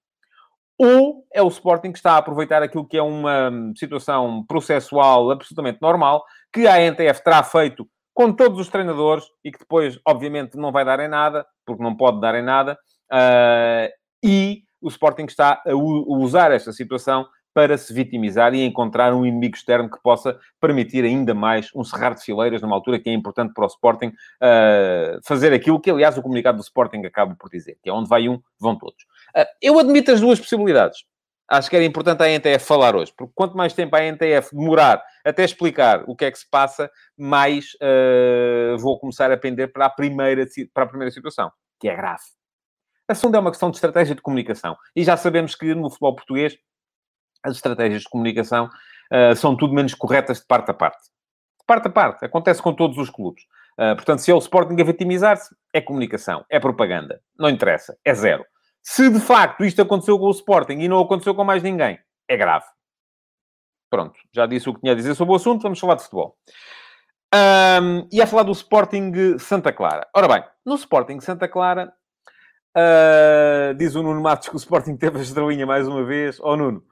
Ou 0.79 1.27
é 1.35 1.43
o 1.43 1.49
Sporting 1.49 1.91
que 1.91 1.99
está 1.99 2.13
a 2.13 2.19
aproveitar 2.19 2.63
aquilo 2.63 2.87
que 2.87 2.97
é 2.97 3.03
uma 3.03 3.51
situação 3.77 4.45
processual 4.47 5.33
absolutamente 5.33 5.79
normal, 5.83 6.25
que 6.53 6.69
a 6.69 6.77
ANTF 6.77 7.25
terá 7.25 7.43
feito 7.43 7.89
com 8.15 8.33
todos 8.33 8.61
os 8.61 8.69
treinadores 8.69 9.25
e 9.45 9.51
que 9.51 9.59
depois, 9.59 9.99
obviamente, 10.07 10.57
não 10.57 10.71
vai 10.71 10.85
dar 10.85 11.01
em 11.01 11.09
nada, 11.09 11.45
porque 11.67 11.83
não 11.83 11.97
pode 11.97 12.21
dar 12.21 12.37
em 12.37 12.43
nada, 12.43 12.79
uh, 13.13 13.89
e 14.23 14.63
o 14.81 14.89
Sporting 14.89 15.25
está 15.25 15.63
a 15.67 15.75
usar 15.75 16.53
esta 16.53 16.73
situação 16.73 17.27
para 17.57 17.79
se 17.79 17.91
vitimizar 17.91 18.55
e 18.55 18.63
encontrar 18.63 19.15
um 19.15 19.25
inimigo 19.25 19.57
externo 19.57 19.91
que 19.91 19.97
possa 20.03 20.39
permitir 20.61 21.05
ainda 21.05 21.33
mais 21.33 21.71
um 21.75 21.83
cerrar 21.83 22.15
de 22.15 22.23
fileiras 22.23 22.61
numa 22.61 22.77
altura 22.77 22.99
que 23.01 23.09
é 23.09 23.15
importante 23.15 23.55
para 23.55 23.65
o 23.65 23.67
Sporting 23.67 24.09
uh, 24.09 25.19
fazer 25.25 25.55
aquilo 25.55 25.81
que, 25.81 25.91
aliás, 25.91 26.19
o 26.19 26.23
comunicado 26.23 26.59
do 26.59 26.63
Sporting 26.63 27.07
acaba 27.07 27.35
por 27.35 27.49
dizer, 27.49 27.79
que 27.83 27.89
é 27.89 27.93
onde 27.95 28.11
vai 28.11 28.29
um, 28.29 28.39
vão 28.61 28.77
todos. 28.77 29.03
Uh, 29.35 29.47
eu 29.63 29.79
admito 29.79 30.13
as 30.13 30.21
duas 30.21 30.39
possibilidades. 30.39 31.05
Acho 31.49 31.71
que 31.71 31.77
era 31.77 31.85
importante 31.87 32.23
a 32.23 32.29
NTF 32.29 32.63
falar 32.67 32.95
hoje, 32.95 33.15
porque 33.17 33.33
quanto 33.35 33.57
mais 33.57 33.73
tempo 33.73 33.97
a 33.97 34.01
NTF 34.01 34.55
demorar 34.55 35.03
até 35.25 35.43
explicar 35.43 36.05
o 36.07 36.15
que 36.15 36.27
é 36.27 36.31
que 36.31 36.39
se 36.39 36.51
passa, 36.51 36.91
mais 37.17 37.69
uh, 37.77 38.77
vou 38.77 38.99
começar 38.99 39.33
a 39.33 39.37
pender 39.37 39.73
para 39.73 39.87
a, 39.87 39.91
primeira, 39.91 40.45
para 40.75 40.85
a 40.85 40.89
primeira 40.89 41.11
situação, 41.11 41.51
que 41.81 41.89
é 41.89 41.97
grave. 41.97 42.25
A 43.09 43.15
segunda 43.15 43.39
é 43.39 43.41
uma 43.41 43.51
questão 43.51 43.71
de 43.71 43.77
estratégia 43.77 44.15
de 44.15 44.23
comunicação. 44.23 44.77
E 44.95 45.05
já 45.05 45.17
sabemos 45.17 45.55
que 45.55 45.75
no 45.75 45.89
futebol 45.89 46.17
português 46.17 46.59
as 47.43 47.57
estratégias 47.57 48.03
de 48.03 48.09
comunicação 48.09 48.69
uh, 49.13 49.37
são 49.37 49.57
tudo 49.57 49.75
menos 49.75 49.95
corretas 49.95 50.41
de 50.41 50.47
parte 50.47 50.71
a 50.71 50.75
parte. 50.75 51.03
De 51.61 51.67
parte 51.67 51.87
a 51.87 51.91
parte. 51.91 52.25
Acontece 52.25 52.61
com 52.61 52.75
todos 52.75 52.99
os 52.99 53.09
clubes. 53.09 53.45
Uh, 53.79 53.95
portanto, 53.95 54.21
se 54.21 54.31
é 54.31 54.35
o 54.35 54.39
Sporting 54.39 54.81
a 54.81 54.85
vitimizar-se, 54.85 55.55
é 55.73 55.81
comunicação, 55.81 56.45
é 56.51 56.59
propaganda. 56.59 57.21
Não 57.39 57.49
interessa. 57.49 57.97
É 58.05 58.13
zero. 58.15 58.45
Se 58.83 59.11
de 59.11 59.21
facto 59.21 59.65
isto 59.65 59.83
aconteceu 59.83 60.19
com 60.19 60.27
o 60.27 60.31
Sporting 60.31 60.79
e 60.79 60.89
não 60.89 61.01
aconteceu 61.01 61.35
com 61.35 61.45
mais 61.45 61.63
ninguém, 61.63 61.99
é 62.29 62.37
grave. 62.37 62.67
Pronto, 63.91 64.19
já 64.33 64.47
disse 64.47 64.69
o 64.69 64.75
que 64.75 64.81
tinha 64.81 64.93
a 64.93 64.97
dizer 64.97 65.15
sobre 65.15 65.33
o 65.33 65.37
assunto, 65.37 65.63
vamos 65.63 65.79
falar 65.79 65.95
de 65.95 66.03
futebol. 66.03 66.37
Um, 67.35 68.09
e 68.13 68.21
a 68.23 68.27
falar 68.27 68.45
do 68.45 68.53
Sporting 68.53 69.39
Santa 69.39 69.73
Clara. 69.73 70.09
Ora 70.15 70.29
bem, 70.29 70.45
no 70.65 70.75
Sporting 70.75 71.21
Santa 71.21 71.49
Clara, 71.49 71.93
uh, 72.77 73.75
diz 73.75 73.95
o 73.95 74.03
Nuno 74.03 74.21
Matos 74.21 74.49
que 74.49 74.55
o 74.55 74.59
Sporting 74.59 74.97
teve 74.97 75.19
a 75.19 75.23
estrelinha 75.23 75.67
mais 75.67 75.89
uma 75.89 76.05
vez. 76.05 76.39
Ó 76.41 76.53
oh, 76.53 76.57
Nuno, 76.57 76.85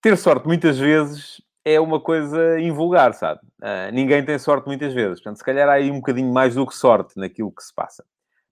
ter 0.00 0.16
sorte 0.16 0.46
muitas 0.46 0.78
vezes 0.78 1.42
é 1.64 1.78
uma 1.80 2.00
coisa 2.00 2.58
invulgar, 2.60 3.14
sabe? 3.14 3.40
Uh, 3.60 3.92
ninguém 3.92 4.24
tem 4.24 4.38
sorte 4.38 4.66
muitas 4.66 4.92
vezes. 4.92 5.20
Portanto, 5.20 5.38
se 5.38 5.44
calhar 5.44 5.68
há 5.68 5.72
aí 5.72 5.90
um 5.90 5.96
bocadinho 5.96 6.32
mais 6.32 6.54
do 6.54 6.66
que 6.66 6.74
sorte 6.74 7.18
naquilo 7.18 7.52
que 7.52 7.62
se 7.62 7.74
passa. 7.74 8.04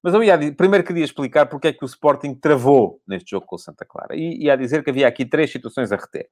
Mas 0.03 0.15
eu 0.15 0.23
ia, 0.23 0.39
primeiro 0.55 0.85
queria 0.85 1.05
explicar 1.05 1.47
porque 1.47 1.69
é 1.69 1.73
que 1.73 1.85
o 1.85 1.87
Sporting 1.87 2.35
travou 2.35 3.01
neste 3.07 3.31
jogo 3.31 3.47
com 3.47 3.57
o 3.57 3.59
Santa 3.59 3.85
Clara. 3.85 4.17
E 4.17 4.45
ia 4.45 4.57
dizer 4.57 4.83
que 4.83 4.91
havia 4.91 5.07
aqui 5.07 5.27
três 5.27 5.51
situações 5.51 5.93
a 5.93 5.97
reter. 5.97 6.29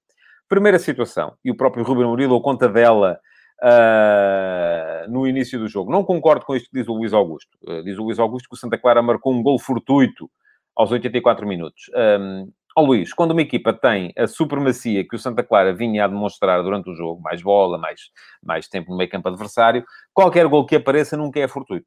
Primeira 0.48 0.78
situação, 0.78 1.36
e 1.44 1.50
o 1.50 1.56
próprio 1.56 1.84
Ruben 1.84 2.06
Murilo 2.06 2.40
conta 2.40 2.68
dela 2.68 3.20
uh, 3.62 5.10
no 5.10 5.26
início 5.26 5.58
do 5.58 5.68
jogo. 5.68 5.90
Não 5.90 6.04
concordo 6.04 6.44
com 6.44 6.54
isto 6.54 6.70
que 6.70 6.78
diz 6.78 6.88
o 6.88 6.94
Luís 6.94 7.12
Augusto. 7.12 7.50
Uh, 7.62 7.82
diz 7.82 7.98
o 7.98 8.04
Luís 8.04 8.18
Augusto 8.18 8.48
que 8.48 8.54
o 8.54 8.58
Santa 8.58 8.78
Clara 8.78 9.02
marcou 9.02 9.32
um 9.32 9.42
gol 9.42 9.58
fortuito 9.58 10.30
aos 10.76 10.92
84 10.92 11.46
minutos. 11.46 11.90
Um, 12.20 12.52
oh, 12.76 12.82
Luís, 12.82 13.12
quando 13.12 13.32
uma 13.32 13.42
equipa 13.42 13.72
tem 13.72 14.12
a 14.16 14.26
supremacia 14.26 15.06
que 15.06 15.16
o 15.16 15.18
Santa 15.18 15.42
Clara 15.42 15.72
vinha 15.72 16.04
a 16.04 16.08
demonstrar 16.08 16.62
durante 16.62 16.88
o 16.88 16.94
jogo, 16.94 17.20
mais 17.20 17.42
bola, 17.42 17.76
mais, 17.76 18.00
mais 18.42 18.68
tempo 18.68 18.92
no 18.92 18.96
meio 18.96 19.10
campo 19.10 19.28
adversário, 19.28 19.84
qualquer 20.14 20.46
gol 20.46 20.64
que 20.64 20.76
apareça 20.76 21.16
nunca 21.16 21.40
é 21.40 21.48
fortuito. 21.48 21.86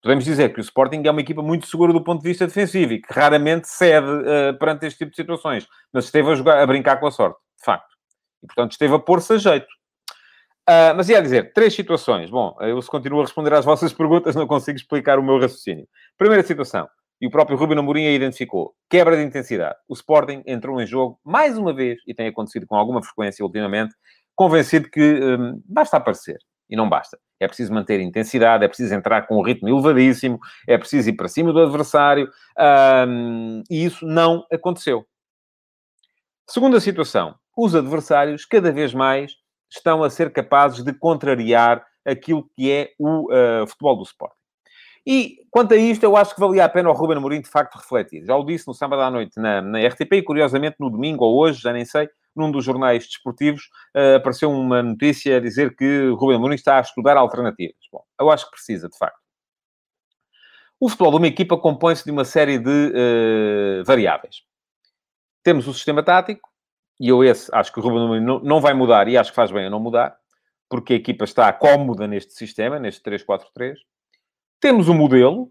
Podemos 0.00 0.24
dizer 0.24 0.52
que 0.52 0.60
o 0.60 0.62
Sporting 0.62 1.02
é 1.04 1.10
uma 1.10 1.20
equipa 1.20 1.42
muito 1.42 1.66
segura 1.66 1.92
do 1.92 2.02
ponto 2.02 2.22
de 2.22 2.28
vista 2.28 2.46
defensivo 2.46 2.92
e 2.92 3.02
que 3.02 3.12
raramente 3.12 3.66
cede 3.66 4.06
uh, 4.06 4.56
perante 4.56 4.86
este 4.86 4.98
tipo 4.98 5.10
de 5.10 5.16
situações, 5.16 5.66
mas 5.92 6.04
esteve 6.04 6.30
a, 6.30 6.34
jogar, 6.36 6.62
a 6.62 6.66
brincar 6.66 7.00
com 7.00 7.08
a 7.08 7.10
sorte, 7.10 7.38
de 7.58 7.64
facto. 7.64 7.96
E, 8.42 8.46
portanto, 8.46 8.72
esteve 8.72 8.94
a 8.94 8.98
pôr-se 9.00 9.32
a 9.32 9.38
jeito. 9.38 9.66
Uh, 10.68 10.92
mas 10.94 11.08
ia 11.08 11.22
dizer, 11.22 11.52
três 11.54 11.72
situações. 11.72 12.28
Bom, 12.28 12.54
eu 12.60 12.80
se 12.82 12.90
continuo 12.90 13.20
a 13.20 13.22
responder 13.22 13.54
às 13.54 13.64
vossas 13.66 13.90
perguntas, 13.90 14.34
não 14.34 14.46
consigo 14.46 14.76
explicar 14.76 15.18
o 15.18 15.22
meu 15.22 15.40
raciocínio. 15.40 15.88
Primeira 16.18 16.42
situação, 16.42 16.86
e 17.20 17.26
o 17.26 17.30
próprio 17.30 17.56
Ruben 17.56 17.78
Amorim 17.78 18.06
a 18.06 18.10
identificou. 18.10 18.74
Quebra 18.88 19.16
de 19.16 19.22
intensidade. 19.22 19.76
O 19.88 19.94
Sporting 19.94 20.42
entrou 20.46 20.80
em 20.80 20.86
jogo, 20.86 21.18
mais 21.24 21.56
uma 21.56 21.72
vez, 21.72 21.98
e 22.06 22.14
tem 22.14 22.28
acontecido 22.28 22.66
com 22.66 22.76
alguma 22.76 23.02
frequência 23.02 23.42
ultimamente, 23.42 23.94
convencido 24.36 24.90
que 24.90 25.00
um, 25.00 25.60
basta 25.64 25.96
aparecer. 25.96 26.38
E 26.68 26.76
não 26.76 26.86
basta. 26.86 27.18
É 27.40 27.46
preciso 27.46 27.72
manter 27.72 27.98
intensidade, 28.00 28.62
é 28.62 28.68
preciso 28.68 28.94
entrar 28.94 29.26
com 29.26 29.38
um 29.38 29.42
ritmo 29.42 29.70
elevadíssimo, 29.70 30.38
é 30.66 30.76
preciso 30.76 31.08
ir 31.08 31.14
para 31.14 31.28
cima 31.28 31.50
do 31.50 31.60
adversário. 31.60 32.28
Um, 33.08 33.62
e 33.70 33.86
isso 33.86 34.06
não 34.06 34.44
aconteceu. 34.52 35.06
Segunda 36.46 36.78
situação. 36.78 37.34
Os 37.56 37.74
adversários, 37.74 38.44
cada 38.44 38.70
vez 38.70 38.92
mais, 38.92 39.32
estão 39.70 40.02
a 40.02 40.10
ser 40.10 40.32
capazes 40.32 40.82
de 40.84 40.92
contrariar 40.92 41.84
aquilo 42.04 42.48
que 42.56 42.70
é 42.70 42.92
o 42.98 43.32
uh, 43.32 43.66
futebol 43.66 43.96
do 43.96 44.02
Sporting. 44.02 44.38
E 45.06 45.38
quanto 45.50 45.72
a 45.72 45.76
isto, 45.76 46.04
eu 46.04 46.16
acho 46.16 46.34
que 46.34 46.40
valia 46.40 46.64
a 46.64 46.68
pena 46.68 46.90
o 46.90 46.92
Ruben 46.92 47.16
Amorim 47.16 47.40
de 47.40 47.48
facto 47.48 47.76
refletir. 47.76 48.24
Já 48.26 48.36
o 48.36 48.44
disse 48.44 48.66
no 48.66 48.74
sábado 48.74 49.00
à 49.00 49.10
noite 49.10 49.40
na, 49.40 49.62
na 49.62 49.78
RTP 49.86 50.12
e 50.12 50.22
curiosamente 50.22 50.76
no 50.78 50.90
domingo 50.90 51.24
ou 51.24 51.38
hoje, 51.38 51.60
já 51.62 51.72
nem 51.72 51.84
sei, 51.84 52.10
num 52.36 52.50
dos 52.50 52.64
jornais 52.64 53.06
desportivos, 53.06 53.70
uh, 53.96 54.16
apareceu 54.16 54.50
uma 54.50 54.82
notícia 54.82 55.36
a 55.36 55.40
dizer 55.40 55.74
que 55.74 56.08
o 56.08 56.14
Ruben 56.14 56.36
Amorim 56.36 56.54
está 56.54 56.78
a 56.78 56.82
estudar 56.82 57.16
alternativas. 57.16 57.76
Bom, 57.92 58.04
eu 58.20 58.30
acho 58.30 58.44
que 58.46 58.52
precisa, 58.52 58.88
de 58.88 58.96
facto. 58.96 59.18
O 60.80 60.88
futebol 60.88 61.12
de 61.12 61.16
uma 61.16 61.26
equipa 61.26 61.56
compõe-se 61.56 62.04
de 62.04 62.10
uma 62.10 62.24
série 62.24 62.58
de 62.58 62.70
uh, 62.70 63.84
variáveis. 63.84 64.42
Temos 65.42 65.66
o 65.66 65.74
sistema 65.74 66.02
tático, 66.02 66.48
e 66.98 67.08
eu 67.08 67.22
esse 67.22 67.50
acho 67.54 67.72
que 67.72 67.78
o 67.78 67.82
Ruben 67.82 68.04
Amorim 68.04 68.24
não, 68.24 68.40
não 68.40 68.60
vai 68.60 68.74
mudar, 68.74 69.08
e 69.08 69.16
acho 69.16 69.30
que 69.30 69.36
faz 69.36 69.50
bem 69.50 69.66
a 69.66 69.70
não 69.70 69.80
mudar, 69.80 70.16
porque 70.68 70.92
a 70.92 70.96
equipa 70.96 71.24
está 71.24 71.52
cómoda 71.52 72.06
neste 72.06 72.32
sistema, 72.34 72.78
neste 72.78 73.02
3-4-3. 73.02 73.76
Temos 74.60 74.88
o 74.88 74.94
modelo, 74.94 75.50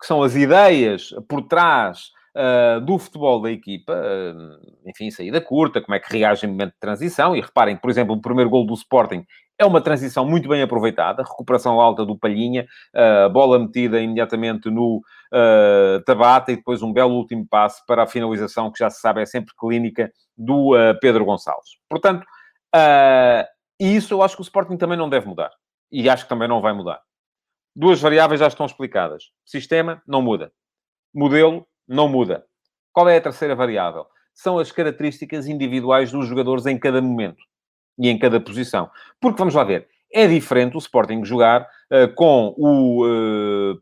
que 0.00 0.06
são 0.06 0.22
as 0.22 0.34
ideias 0.34 1.10
por 1.28 1.42
trás 1.42 2.10
uh, 2.36 2.80
do 2.80 2.98
futebol 2.98 3.40
da 3.40 3.50
equipa, 3.50 3.92
uh, 3.92 4.88
enfim, 4.88 5.10
saída 5.10 5.40
curta, 5.40 5.80
como 5.80 5.94
é 5.94 6.00
que 6.00 6.12
reage 6.12 6.46
em 6.46 6.48
momento 6.48 6.72
de 6.72 6.80
transição. 6.80 7.36
E 7.36 7.40
reparem, 7.40 7.76
por 7.76 7.90
exemplo, 7.90 8.14
o 8.14 8.20
primeiro 8.20 8.50
gol 8.50 8.66
do 8.66 8.74
Sporting 8.74 9.24
é 9.58 9.66
uma 9.66 9.80
transição 9.80 10.24
muito 10.24 10.48
bem 10.48 10.62
aproveitada, 10.62 11.22
recuperação 11.22 11.80
alta 11.80 12.06
do 12.06 12.16
Palhinha, 12.16 12.66
uh, 12.94 13.28
bola 13.28 13.58
metida 13.58 14.00
imediatamente 14.00 14.70
no 14.70 15.02
uh, 15.32 16.00
Tabata 16.04 16.52
e 16.52 16.56
depois 16.56 16.80
um 16.80 16.92
belo 16.92 17.14
último 17.14 17.44
passo 17.46 17.84
para 17.84 18.04
a 18.04 18.06
finalização, 18.06 18.70
que 18.70 18.78
já 18.78 18.88
se 18.88 19.00
sabe 19.00 19.20
é 19.20 19.26
sempre 19.26 19.52
clínica, 19.58 20.12
do 20.36 20.76
uh, 20.76 20.98
Pedro 21.00 21.24
Gonçalves. 21.24 21.70
Portanto, 21.88 22.24
e 23.80 23.96
isso 23.96 24.14
eu 24.14 24.22
acho 24.22 24.36
que 24.36 24.42
o 24.42 24.44
Sporting 24.44 24.76
também 24.76 24.96
não 24.96 25.08
deve 25.08 25.26
mudar. 25.26 25.50
E 25.90 26.08
acho 26.08 26.24
que 26.24 26.28
também 26.28 26.46
não 26.46 26.60
vai 26.60 26.72
mudar. 26.72 27.00
Duas 27.74 28.00
variáveis 28.00 28.40
já 28.40 28.46
estão 28.46 28.66
explicadas. 28.66 29.30
Sistema, 29.44 30.02
não 30.06 30.22
muda. 30.22 30.52
Modelo, 31.14 31.66
não 31.88 32.08
muda. 32.08 32.44
Qual 32.92 33.08
é 33.08 33.16
a 33.16 33.20
terceira 33.20 33.54
variável? 33.54 34.06
São 34.34 34.58
as 34.58 34.70
características 34.70 35.46
individuais 35.46 36.12
dos 36.12 36.26
jogadores 36.26 36.66
em 36.66 36.78
cada 36.78 37.00
momento 37.00 37.42
e 37.98 38.08
em 38.08 38.18
cada 38.18 38.40
posição. 38.40 38.90
Porque, 39.20 39.38
vamos 39.38 39.54
lá 39.54 39.64
ver, 39.64 39.88
é 40.12 40.26
diferente 40.26 40.76
o 40.76 40.78
Sporting 40.78 41.24
jogar 41.24 41.62
uh, 41.62 42.12
com 42.14 42.54
o 42.56 43.04
uh, 43.06 43.80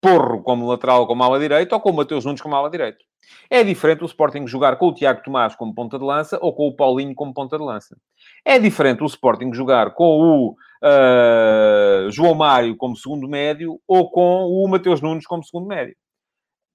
Porro 0.00 0.42
como 0.42 0.68
lateral 0.68 1.06
como 1.06 1.22
ala 1.24 1.38
direito 1.38 1.72
ou 1.72 1.80
com 1.80 1.90
o 1.90 1.96
Mateus 1.96 2.24
Nunes 2.24 2.40
como 2.40 2.54
ala 2.54 2.70
direito. 2.70 3.04
É 3.50 3.64
diferente 3.64 4.04
o 4.04 4.06
Sporting 4.06 4.46
jogar 4.46 4.76
com 4.76 4.86
o 4.86 4.94
Tiago 4.94 5.22
Tomás 5.22 5.56
como 5.56 5.74
ponta 5.74 5.98
de 5.98 6.04
lança 6.04 6.38
ou 6.40 6.54
com 6.54 6.68
o 6.68 6.76
Paulinho 6.76 7.14
como 7.14 7.34
ponta 7.34 7.58
de 7.58 7.64
lança. 7.64 7.96
É 8.44 8.58
diferente 8.58 9.02
o 9.02 9.06
Sporting 9.06 9.52
jogar 9.52 9.94
com 9.94 10.04
o 10.04 10.50
uh, 10.50 12.10
João 12.10 12.34
Mário 12.34 12.76
como 12.76 12.96
segundo 12.96 13.26
médio 13.26 13.80
ou 13.88 14.10
com 14.10 14.44
o 14.44 14.68
Mateus 14.68 15.00
Nunes 15.00 15.26
como 15.26 15.42
segundo 15.42 15.66
médio. 15.66 15.96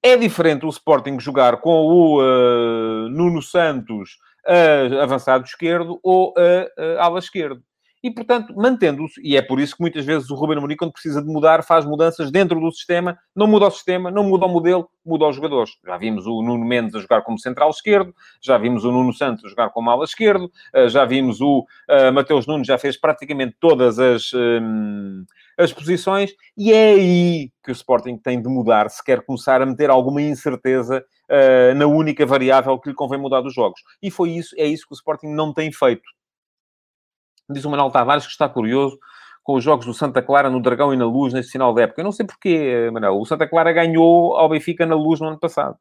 É 0.04 0.18
diferente 0.18 0.66
o 0.66 0.70
Sporting 0.70 1.20
jogar 1.20 1.58
com 1.58 1.86
o 1.86 2.22
uh, 2.22 3.08
Nuno 3.10 3.40
Santos 3.40 4.18
uh, 4.48 5.00
avançado 5.00 5.46
esquerdo 5.46 6.00
ou 6.02 6.32
uh, 6.32 7.00
ala 7.00 7.20
esquerdo. 7.20 7.62
E, 8.04 8.10
portanto, 8.10 8.52
mantendo-se, 8.56 9.22
e 9.24 9.38
é 9.38 9.44
por 9.44 9.60
isso 9.60 9.76
que 9.76 9.82
muitas 9.82 10.04
vezes 10.04 10.32
o 10.32 10.36
Ruben 10.36 10.58
Amorim, 10.58 10.76
quando 10.76 10.92
precisa 10.92 11.22
de 11.22 11.28
mudar, 11.28 11.64
faz 11.64 11.86
mudanças 11.86 12.32
dentro 12.32 12.60
do 12.60 12.72
sistema, 12.72 13.16
não 13.36 13.46
muda 13.46 13.68
o 13.68 13.72
sistema, 13.72 14.10
não 14.10 14.24
muda 14.24 14.48
o 14.48 14.50
modelo, 14.50 14.90
muda 15.06 15.28
os 15.28 15.36
jogadores. 15.36 15.74
Já 15.86 15.98
vimos 15.98 16.26
o 16.26 16.42
Nuno 16.42 16.66
Mendes 16.66 16.96
a 16.96 17.00
jogar 17.00 17.22
como 17.22 17.38
central 17.38 17.70
esquerdo, 17.70 18.12
já 18.42 18.58
vimos 18.58 18.84
o 18.84 18.92
Nuno 18.92 19.14
Santos 19.14 19.46
a 19.46 19.50
jogar 19.50 19.70
como 19.70 19.92
ala 19.92 20.04
esquerdo, 20.04 20.52
já 20.88 21.06
vimos 21.06 21.42
o 21.42 21.60
uh, 21.60 22.12
Mateus 22.12 22.48
Nunes, 22.48 22.66
já 22.66 22.80
fez 22.80 23.00
praticamente 23.00 23.56
todas 23.60 24.00
as, 24.00 24.32
as 25.58 25.72
posições, 25.72 26.32
e 26.58 26.74
é 26.74 26.92
aí 26.92 27.52
que 27.64 27.72
o 27.72 27.74
Sporting 27.74 28.18
tem 28.18 28.42
de 28.42 28.48
mudar, 28.48 28.90
se 28.90 29.04
quer 29.04 29.24
começar 29.24 29.62
a 29.62 29.66
meter 29.66 29.90
alguma 29.90 30.22
incerteza 30.22 31.04
uh, 31.30 31.76
na 31.76 31.86
única 31.86 32.26
variável 32.26 32.80
que 32.80 32.90
lhe 32.90 32.96
convém 32.96 33.20
mudar 33.20 33.42
dos 33.42 33.54
jogos. 33.54 33.82
E 34.02 34.10
foi 34.10 34.32
isso, 34.32 34.56
é 34.58 34.66
isso 34.66 34.86
que 34.88 34.94
o 34.94 34.96
Sporting 34.96 35.28
não 35.28 35.54
tem 35.54 35.72
feito 35.72 36.04
Diz 37.52 37.66
o 37.66 37.70
Manuel 37.70 37.92
Tavares 37.92 38.26
que 38.26 38.32
está 38.32 38.48
curioso 38.48 38.98
com 39.44 39.56
os 39.56 39.64
jogos 39.64 39.86
do 39.86 39.94
Santa 39.94 40.22
Clara 40.22 40.50
no 40.50 40.62
Dragão 40.62 40.94
e 40.94 40.98
na 40.98 41.06
Luz 41.06 41.34
neste 41.34 41.54
final 41.54 41.74
da 41.74 41.84
época. 41.84 42.02
Eu 42.02 42.06
não 42.06 42.12
sei 42.12 42.26
porquê, 42.26 42.90
Manuel. 42.92 43.20
O 43.20 43.26
Santa 43.26 43.48
Clara 43.48 43.74
ganhou 43.74 44.36
ao 44.36 44.50
Benfica 44.50 44.86
na 44.86 44.96
Luz 44.96 45.20
no 45.20 45.28
ano 45.28 45.40
passado. 45.40 45.78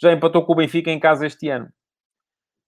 Já 0.00 0.12
empatou 0.12 0.44
com 0.44 0.52
o 0.52 0.56
Benfica 0.56 0.90
em 0.90 1.00
casa 1.00 1.26
este 1.26 1.48
ano. 1.48 1.68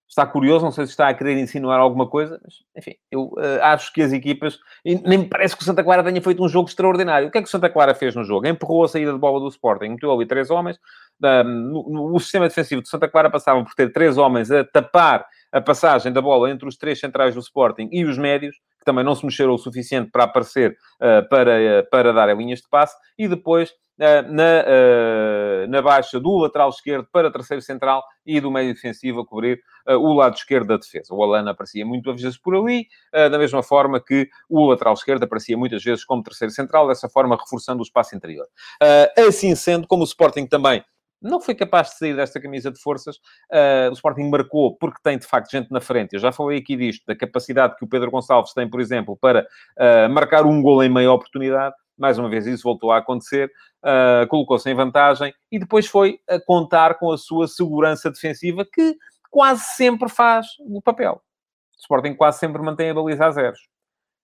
Está 0.09 0.25
curioso, 0.25 0.65
não 0.65 0.73
sei 0.73 0.87
se 0.87 0.93
está 0.93 1.09
a 1.09 1.15
querer 1.15 1.37
insinuar 1.37 1.81
alguma 1.81 2.09
coisa, 2.09 2.41
mas, 2.43 2.55
enfim, 2.77 2.95
eu 3.11 3.25
uh, 3.37 3.63
acho 3.63 3.93
que 3.93 4.01
as 4.01 4.13
equipas... 4.13 4.59
nem 4.85 5.19
me 5.19 5.29
parece 5.29 5.57
que 5.57 5.63
o 5.63 5.65
Santa 5.65 5.83
Clara 5.83 6.05
tenha 6.05 6.23
feito 6.23 6.43
um 6.43 6.49
jogo 6.49 6.69
extraordinário. 6.69 7.29
O 7.29 7.31
que 7.31 7.39
é 7.39 7.43
que 7.43 7.49
o 7.49 7.51
Santa 7.51 7.69
Clara 7.69 7.95
fez 7.95 8.15
no 8.15 8.25
jogo? 8.25 8.47
Empurrou 8.47 8.85
a 8.85 8.89
saída 8.89 9.13
de 9.13 9.19
bola 9.19 9.41
do 9.41 9.49
Sporting, 9.49 9.91
meteu 9.91 10.13
ali 10.13 10.27
três 10.27 10.51
homens. 10.51 10.79
o 11.23 12.19
sistema 12.21 12.49
defensivo 12.49 12.83
de 12.83 12.89
Santa 12.89 13.09
Clara 13.09 13.31
passava 13.31 13.63
por 13.65 13.75
ter 13.75 13.93
três 13.93 14.17
homens 14.17 14.51
a 14.51 14.65
tapar 14.65 15.27
a 15.53 15.61
passagem 15.61 16.13
da 16.13 16.23
bola 16.23 16.51
entre 16.51 16.69
os 16.69 16.77
três 16.77 17.01
centrais 17.01 17.35
do 17.35 17.41
Sporting 17.41 17.89
e 17.91 18.05
os 18.05 18.17
médios, 18.17 18.57
também 18.87 19.05
não 19.05 19.15
se 19.15 19.27
mexeram 19.27 19.53
o 19.53 19.59
suficiente 19.59 20.11
para 20.11 20.25
aparecer, 20.25 20.79
uh, 21.03 21.29
para, 21.29 21.51
uh, 21.59 21.91
para 21.91 22.13
dar 22.13 22.35
linhas 22.35 22.61
de 22.61 22.69
passe, 22.71 22.97
e 23.19 23.29
depois 23.29 23.75
na, 23.99 24.23
na 25.67 25.81
baixa 25.81 26.21
do 26.21 26.37
lateral 26.37 26.69
esquerdo 26.69 27.09
para 27.11 27.31
terceiro 27.31 27.63
central 27.63 28.05
e 28.27 28.39
do 28.39 28.51
meio 28.51 28.75
defensivo 28.75 29.23
a 29.23 29.27
cobrir 29.27 29.59
o 29.87 30.13
lado 30.13 30.35
esquerdo 30.35 30.67
da 30.67 30.77
defesa. 30.77 31.15
O 31.15 31.23
Alana 31.23 31.53
aparecia 31.53 31.87
muitas 31.87 32.21
vezes 32.21 32.37
por 32.37 32.55
ali, 32.55 32.87
da 33.11 33.39
mesma 33.39 33.63
forma 33.63 33.99
que 33.99 34.29
o 34.51 34.69
lateral 34.69 34.93
esquerdo 34.93 35.23
aparecia 35.23 35.57
muitas 35.57 35.83
vezes 35.83 36.05
como 36.05 36.23
terceiro 36.23 36.53
central, 36.53 36.87
dessa 36.87 37.09
forma 37.09 37.39
reforçando 37.41 37.81
o 37.81 37.83
espaço 37.83 38.15
interior. 38.15 38.47
Assim 39.27 39.55
sendo, 39.55 39.87
como 39.87 40.03
o 40.03 40.07
Sporting 40.07 40.47
também 40.47 40.85
não 41.21 41.41
foi 41.41 41.55
capaz 41.55 41.91
de 41.91 41.99
sair 41.99 42.17
desta 42.17 42.41
camisa 42.41 42.71
de 42.71 42.81
forças. 42.81 43.17
Uh, 43.51 43.91
o 43.91 43.95
Sporting 43.95 44.29
marcou 44.29 44.77
porque 44.77 45.01
tem, 45.03 45.19
de 45.19 45.27
facto, 45.27 45.51
gente 45.51 45.71
na 45.71 45.81
frente. 45.81 46.15
Eu 46.15 46.21
já 46.21 46.33
falei 46.33 46.59
aqui 46.59 46.77
disto, 46.77 47.05
da 47.07 47.17
capacidade 47.17 47.77
que 47.77 47.85
o 47.85 47.89
Pedro 47.89 48.11
Gonçalves 48.11 48.53
tem, 48.53 48.69
por 48.69 48.81
exemplo, 48.81 49.17
para 49.17 49.47
uh, 49.79 50.09
marcar 50.11 50.45
um 50.45 50.63
gol 50.63 50.83
em 50.83 50.89
meia 50.89 51.11
oportunidade 51.11 51.75
mais 51.99 52.19
uma 52.19 52.29
vez 52.29 52.47
isso 52.47 52.63
voltou 52.63 52.93
a 52.93 52.99
acontecer, 52.99 53.51
uh, 53.83 54.27
colocou-se 54.29 54.69
em 54.69 54.75
vantagem 54.75 55.35
e 55.51 55.59
depois 55.59 55.87
foi 55.87 56.21
a 56.29 56.39
contar 56.39 56.99
com 56.99 57.11
a 57.11 57.19
sua 57.19 57.49
segurança 57.49 58.11
defensiva, 58.11 58.67
que 58.71 58.97
quase 59.31 59.63
sempre 59.75 60.09
faz 60.09 60.47
o 60.61 60.83
papel. 60.83 61.15
O 61.15 61.81
Sporting 61.81 62.15
quase 62.15 62.39
sempre 62.39 62.63
mantém 62.63 62.91
a 62.91 62.95
baliza 62.95 63.27
a 63.27 63.31
zeros. 63.31 63.61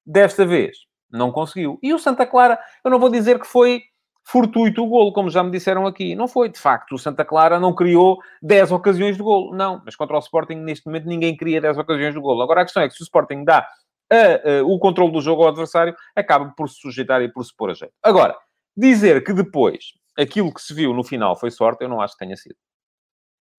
Desta 0.05 0.45
vez, 0.45 0.77
não 1.11 1.31
conseguiu. 1.31 1.79
E 1.83 1.93
o 1.93 1.99
Santa 1.99 2.27
Clara, 2.27 2.59
eu 2.85 2.91
não 2.91 2.99
vou 2.99 3.09
dizer 3.09 3.39
que 3.39 3.47
foi 3.47 3.83
fortuito 4.25 4.83
o 4.83 4.87
golo, 4.87 5.13
como 5.13 5.31
já 5.31 5.43
me 5.43 5.51
disseram 5.51 5.87
aqui. 5.87 6.15
Não 6.15 6.29
foi, 6.29 6.49
de 6.49 6.59
facto. 6.59 6.95
O 6.95 6.99
Santa 6.99 7.25
Clara 7.25 7.59
não 7.59 7.75
criou 7.75 8.19
10 8.43 8.73
ocasiões 8.73 9.17
de 9.17 9.23
golo. 9.23 9.55
Não, 9.55 9.83
mas 9.85 9.97
contra 9.97 10.17
o 10.17 10.21
Sporting, 10.21 10.57
neste 10.57 10.87
momento, 10.87 11.07
ninguém 11.07 11.37
cria 11.37 11.61
10 11.61 11.79
ocasiões 11.79 12.15
de 12.15 12.21
golo. 12.21 12.43
Agora, 12.43 12.63
a 12.63 12.65
questão 12.65 12.83
é 12.83 12.89
que 12.89 12.95
se 12.95 13.03
o 13.03 13.05
Sporting 13.05 13.45
dá 13.45 13.67
a, 14.13 14.61
a, 14.61 14.65
o 14.65 14.79
controle 14.79 15.13
do 15.13 15.21
jogo 15.21 15.43
ao 15.43 15.49
adversário, 15.49 15.95
acaba 16.15 16.53
por 16.57 16.69
se 16.69 16.77
sujeitar 16.81 17.23
e 17.23 17.33
por 17.33 17.45
se 17.45 17.55
pôr 17.57 17.71
a 17.71 17.75
jeito. 17.75 17.95
Agora, 18.03 18.37
dizer 18.77 19.25
que 19.25 19.33
depois 19.33 19.93
aquilo 20.19 20.53
que 20.53 20.61
se 20.61 20.75
viu 20.75 20.93
no 20.93 21.03
final 21.03 21.37
foi 21.37 21.51
sorte, 21.51 21.83
eu 21.83 21.89
não 21.89 22.01
acho 22.01 22.15
que 22.15 22.25
tenha 22.25 22.37
sido. 22.37 22.57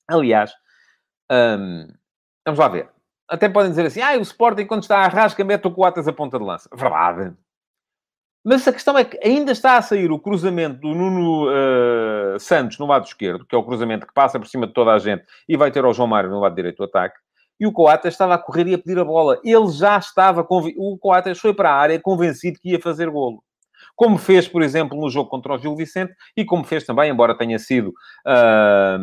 Aliás, 0.07 0.53
hum, 1.31 1.87
vamos 2.45 2.59
lá 2.59 2.67
ver. 2.67 2.89
Até 3.27 3.49
podem 3.49 3.71
dizer 3.71 3.85
assim, 3.85 4.01
ah, 4.01 4.17
o 4.17 4.21
Sporting 4.21 4.65
quando 4.65 4.83
está 4.83 4.99
à 4.99 5.07
rasca 5.07 5.43
mete 5.43 5.67
o 5.67 5.71
Coates 5.71 6.07
a 6.07 6.13
ponta 6.13 6.37
de 6.37 6.45
lança. 6.45 6.69
Verdade. 6.73 7.35
Mas 8.43 8.67
a 8.67 8.73
questão 8.73 8.97
é 8.97 9.05
que 9.05 9.17
ainda 9.25 9.51
está 9.53 9.77
a 9.77 9.81
sair 9.81 10.11
o 10.11 10.19
cruzamento 10.19 10.81
do 10.81 10.93
Nuno 10.93 11.47
uh, 11.47 12.39
Santos 12.39 12.77
no 12.77 12.85
lado 12.85 13.05
esquerdo, 13.05 13.45
que 13.45 13.55
é 13.55 13.57
o 13.57 13.63
cruzamento 13.63 14.05
que 14.05 14.13
passa 14.13 14.37
por 14.37 14.47
cima 14.47 14.67
de 14.67 14.73
toda 14.73 14.91
a 14.91 14.99
gente 14.99 15.23
e 15.47 15.55
vai 15.55 15.71
ter 15.71 15.85
ao 15.85 15.93
João 15.93 16.07
Mário 16.07 16.29
no 16.29 16.39
lado 16.39 16.55
direito 16.55 16.77
do 16.77 16.83
ataque 16.83 17.15
e 17.59 17.67
o 17.67 17.71
Coates 17.71 18.13
estava 18.13 18.33
a 18.33 18.37
correr 18.37 18.67
e 18.67 18.73
a 18.73 18.77
pedir 18.77 18.99
a 18.99 19.05
bola. 19.05 19.39
Ele 19.43 19.69
já 19.69 19.97
estava... 19.97 20.45
O 20.49 20.97
Coates 20.97 21.39
foi 21.39 21.53
para 21.53 21.69
a 21.71 21.75
área 21.75 21.99
convencido 21.99 22.59
que 22.59 22.71
ia 22.71 22.81
fazer 22.81 23.09
golo. 23.09 23.41
Como 23.95 24.17
fez, 24.17 24.47
por 24.47 24.61
exemplo, 24.61 24.99
no 24.99 25.09
jogo 25.09 25.29
contra 25.29 25.53
o 25.53 25.57
Gil 25.57 25.75
Vicente 25.75 26.13
e 26.35 26.43
como 26.43 26.63
fez 26.63 26.83
também, 26.83 27.11
embora 27.11 27.37
tenha 27.37 27.59
sido 27.59 27.89
uh, 27.89 28.99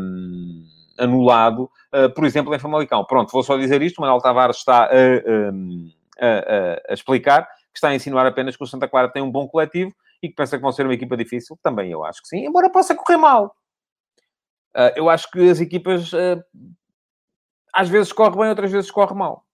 anulado, 0.98 1.70
uh, 1.94 2.12
por 2.14 2.24
exemplo, 2.24 2.54
em 2.54 2.58
Famalicão. 2.58 3.04
Pronto, 3.04 3.30
vou 3.32 3.42
só 3.42 3.56
dizer 3.56 3.80
isto. 3.82 3.98
O 3.98 4.02
Manuel 4.02 4.20
Tavares 4.20 4.56
está 4.56 4.84
a, 4.84 4.88
a, 4.88 6.26
a, 6.26 6.82
a 6.90 6.92
explicar 6.92 7.48
que 7.72 7.78
está 7.78 7.88
a 7.88 7.94
insinuar 7.94 8.26
apenas 8.26 8.56
que 8.56 8.64
o 8.64 8.66
Santa 8.66 8.88
Clara 8.88 9.08
tem 9.08 9.22
um 9.22 9.30
bom 9.30 9.46
coletivo 9.46 9.92
e 10.22 10.28
que 10.28 10.34
pensa 10.34 10.56
que 10.56 10.62
vão 10.62 10.72
ser 10.72 10.84
uma 10.84 10.94
equipa 10.94 11.16
difícil. 11.16 11.58
Também 11.62 11.90
eu 11.90 12.04
acho 12.04 12.22
que 12.22 12.28
sim, 12.28 12.44
embora 12.44 12.70
possa 12.70 12.94
correr 12.94 13.16
mal. 13.16 13.54
Uh, 14.76 14.92
eu 14.94 15.10
acho 15.10 15.30
que 15.30 15.50
as 15.50 15.60
equipas 15.60 16.12
uh, 16.12 16.42
às 17.74 17.88
vezes 17.88 18.12
corre 18.12 18.36
bem, 18.36 18.48
outras 18.48 18.70
vezes 18.70 18.90
corre 18.90 19.14
mal. 19.14 19.44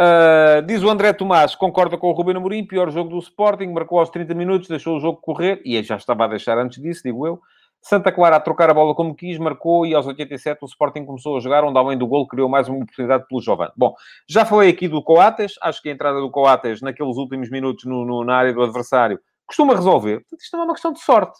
Uh, 0.00 0.62
diz 0.66 0.82
o 0.82 0.88
André 0.88 1.12
Tomás, 1.12 1.54
concorda 1.54 1.98
com 1.98 2.08
o 2.08 2.12
Rubino 2.12 2.38
Amorim, 2.38 2.66
pior 2.66 2.90
jogo 2.90 3.10
do 3.10 3.18
Sporting, 3.18 3.66
marcou 3.66 3.98
aos 3.98 4.08
30 4.08 4.34
minutos, 4.34 4.68
deixou 4.68 4.96
o 4.96 5.00
jogo 5.00 5.20
correr, 5.20 5.60
e 5.64 5.82
já 5.82 5.96
estava 5.96 6.24
a 6.24 6.28
deixar 6.28 6.58
antes 6.58 6.80
disso, 6.80 7.02
digo 7.04 7.26
eu. 7.26 7.40
Santa 7.82 8.12
Clara 8.12 8.36
a 8.36 8.40
trocar 8.40 8.70
a 8.70 8.74
bola 8.74 8.94
como 8.94 9.14
quis, 9.14 9.38
marcou, 9.38 9.84
e 9.84 9.92
aos 9.92 10.06
87 10.06 10.58
o 10.62 10.66
Sporting 10.66 11.04
começou 11.04 11.36
a 11.36 11.40
jogar, 11.40 11.64
onde 11.64 11.76
além 11.76 11.98
do 11.98 12.06
gol 12.06 12.28
criou 12.28 12.48
mais 12.48 12.68
uma 12.68 12.78
oportunidade 12.78 13.26
pelo 13.26 13.40
Jovem. 13.42 13.68
Bom, 13.76 13.92
já 14.28 14.44
falei 14.44 14.70
aqui 14.70 14.86
do 14.86 15.02
Coates, 15.02 15.54
acho 15.60 15.82
que 15.82 15.88
a 15.88 15.92
entrada 15.92 16.20
do 16.20 16.30
Coates 16.30 16.80
naqueles 16.80 17.16
últimos 17.16 17.50
minutos 17.50 17.84
no, 17.84 18.04
no, 18.04 18.24
na 18.24 18.36
área 18.36 18.52
do 18.52 18.62
adversário 18.62 19.18
costuma 19.44 19.74
resolver. 19.74 20.24
Isto 20.32 20.56
não 20.56 20.62
é 20.62 20.66
uma 20.66 20.74
questão 20.74 20.92
de 20.92 21.00
sorte. 21.00 21.38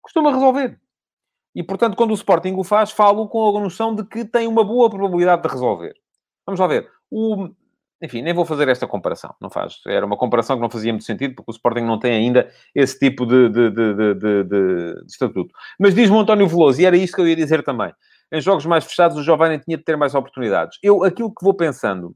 Costuma 0.00 0.32
resolver. 0.32 0.80
E, 1.54 1.62
portanto, 1.62 1.96
quando 1.96 2.10
o 2.10 2.14
Sporting 2.14 2.54
o 2.54 2.64
faz, 2.64 2.90
falo 2.90 3.28
com 3.28 3.56
a 3.56 3.60
noção 3.60 3.94
de 3.94 4.04
que 4.04 4.24
tem 4.24 4.48
uma 4.48 4.64
boa 4.64 4.90
probabilidade 4.90 5.42
de 5.42 5.48
resolver. 5.48 5.94
Vamos 6.46 6.58
lá 6.58 6.66
ver. 6.66 6.90
O... 7.10 7.48
Enfim, 8.02 8.22
nem 8.22 8.34
vou 8.34 8.44
fazer 8.44 8.68
esta 8.68 8.86
comparação. 8.86 9.34
Não 9.40 9.48
faz. 9.48 9.80
Era 9.86 10.04
uma 10.04 10.16
comparação 10.16 10.56
que 10.56 10.62
não 10.62 10.70
fazia 10.70 10.92
muito 10.92 11.04
sentido, 11.04 11.34
porque 11.34 11.50
o 11.50 11.54
Sporting 11.54 11.82
não 11.82 11.98
tem 11.98 12.12
ainda 12.12 12.50
esse 12.74 12.98
tipo 12.98 13.24
de, 13.24 13.48
de, 13.48 13.70
de, 13.70 14.44
de, 14.44 15.04
estatuto. 15.06 15.54
Mas 15.78 15.94
diz-me 15.94 16.16
o 16.16 16.20
António 16.20 16.48
Veloso, 16.48 16.80
e 16.80 16.86
era 16.86 16.96
isto 16.96 17.14
que 17.14 17.22
eu 17.22 17.28
ia 17.28 17.36
dizer 17.36 17.62
também. 17.62 17.92
Em 18.32 18.40
jogos 18.40 18.66
mais 18.66 18.84
fechados, 18.84 19.16
o 19.16 19.22
Giovanni 19.22 19.58
tinha 19.58 19.76
de 19.76 19.84
ter 19.84 19.96
mais 19.96 20.14
oportunidades. 20.14 20.78
Eu, 20.82 21.04
aquilo 21.04 21.32
que 21.32 21.44
vou 21.44 21.54
pensando 21.54 22.08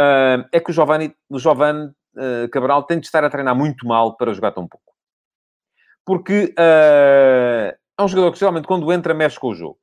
uh, 0.00 0.44
é 0.52 0.60
que 0.60 0.70
o 0.70 0.74
Giovanni, 0.74 1.14
o 1.28 1.38
Giovanni 1.38 1.86
uh, 1.86 2.48
Cabral 2.50 2.82
tem 2.84 3.00
de 3.00 3.06
estar 3.06 3.24
a 3.24 3.30
treinar 3.30 3.56
muito 3.56 3.86
mal 3.86 4.16
para 4.16 4.34
jogar 4.34 4.52
tão 4.52 4.68
pouco. 4.68 4.92
Porque 6.04 6.54
uh, 6.58 7.74
é 7.98 8.02
um 8.02 8.08
jogador 8.08 8.32
que 8.32 8.38
geralmente 8.38 8.66
quando 8.66 8.92
entra 8.92 9.14
mexe 9.14 9.38
com 9.38 9.48
o 9.48 9.54
jogo. 9.54 9.78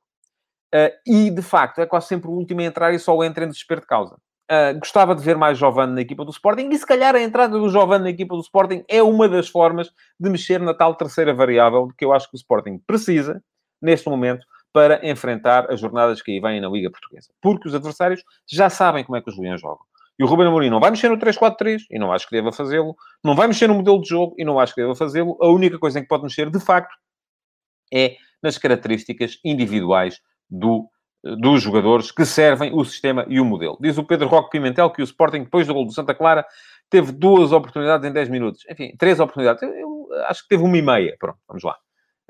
E, 1.04 1.30
de 1.30 1.42
facto, 1.42 1.80
é 1.80 1.86
quase 1.86 2.06
sempre 2.06 2.28
o 2.28 2.32
último 2.32 2.60
a 2.60 2.64
entrar 2.64 2.94
e 2.94 2.98
só 3.00 3.24
entra 3.24 3.44
em 3.44 3.48
desespero 3.48 3.80
de 3.80 3.88
causa. 3.88 4.16
Uh, 4.50 4.76
gostava 4.80 5.14
de 5.14 5.22
ver 5.22 5.36
mais 5.36 5.56
Giovanni 5.56 5.94
na 5.94 6.00
equipa 6.00 6.24
do 6.24 6.32
Sporting 6.32 6.70
e, 6.70 6.76
se 6.76 6.84
calhar, 6.84 7.14
a 7.14 7.22
entrada 7.22 7.56
do 7.56 7.68
Giovanni 7.68 8.02
na 8.02 8.10
equipa 8.10 8.34
do 8.34 8.40
Sporting 8.40 8.84
é 8.88 9.00
uma 9.00 9.28
das 9.28 9.48
formas 9.48 9.92
de 10.18 10.28
mexer 10.28 10.60
na 10.60 10.74
tal 10.74 10.96
terceira 10.96 11.32
variável 11.32 11.88
que 11.96 12.04
eu 12.04 12.12
acho 12.12 12.28
que 12.28 12.34
o 12.34 12.36
Sporting 12.36 12.78
precisa, 12.84 13.40
neste 13.80 14.08
momento, 14.08 14.44
para 14.72 15.08
enfrentar 15.08 15.70
as 15.70 15.78
jornadas 15.78 16.20
que 16.20 16.32
aí 16.32 16.40
vêm 16.40 16.60
na 16.60 16.68
Liga 16.68 16.90
Portuguesa. 16.90 17.28
Porque 17.40 17.68
os 17.68 17.74
adversários 17.76 18.24
já 18.50 18.68
sabem 18.68 19.04
como 19.04 19.16
é 19.16 19.22
que 19.22 19.30
os 19.30 19.38
Leões 19.38 19.60
jogam. 19.60 19.84
E 20.18 20.24
o 20.24 20.26
Ruben 20.26 20.48
Amorim 20.48 20.68
não 20.68 20.80
vai 20.80 20.90
mexer 20.90 21.08
no 21.08 21.16
3-4-3 21.16 21.82
e 21.88 21.98
não 21.98 22.12
acho 22.12 22.28
que 22.28 22.36
deva 22.36 22.52
fazê-lo. 22.52 22.94
Não 23.24 23.34
vai 23.34 23.46
mexer 23.46 23.68
no 23.68 23.74
modelo 23.74 24.00
de 24.02 24.08
jogo 24.08 24.34
e 24.36 24.44
não 24.44 24.60
acho 24.60 24.74
que 24.74 24.80
deva 24.80 24.94
fazê-lo. 24.94 25.38
A 25.40 25.46
única 25.46 25.78
coisa 25.78 25.98
em 25.98 26.02
que 26.02 26.08
pode 26.08 26.24
mexer, 26.24 26.50
de 26.50 26.60
facto, 26.60 26.94
é 27.92 28.16
nas 28.42 28.58
características 28.58 29.38
individuais 29.44 30.20
do, 30.48 30.88
dos 31.22 31.62
jogadores 31.62 32.10
que 32.10 32.24
servem 32.24 32.72
o 32.72 32.84
sistema 32.84 33.24
e 33.28 33.40
o 33.40 33.44
modelo. 33.44 33.76
Diz 33.80 33.98
o 33.98 34.04
Pedro 34.04 34.28
Roque 34.28 34.50
Pimentel 34.50 34.90
que 34.90 35.02
o 35.02 35.04
Sporting, 35.04 35.44
depois 35.44 35.66
do 35.66 35.74
gol 35.74 35.84
do 35.84 35.92
Santa 35.92 36.14
Clara, 36.14 36.46
teve 36.88 37.12
duas 37.12 37.52
oportunidades 37.52 38.08
em 38.08 38.12
10 38.12 38.28
minutos. 38.28 38.64
Enfim, 38.70 38.94
três 38.98 39.20
oportunidades. 39.20 39.62
Eu, 39.62 40.08
acho 40.28 40.42
que 40.42 40.48
teve 40.48 40.62
uma 40.62 40.76
e 40.76 40.82
meia. 40.82 41.16
Pronto, 41.18 41.38
vamos 41.46 41.62
lá. 41.62 41.76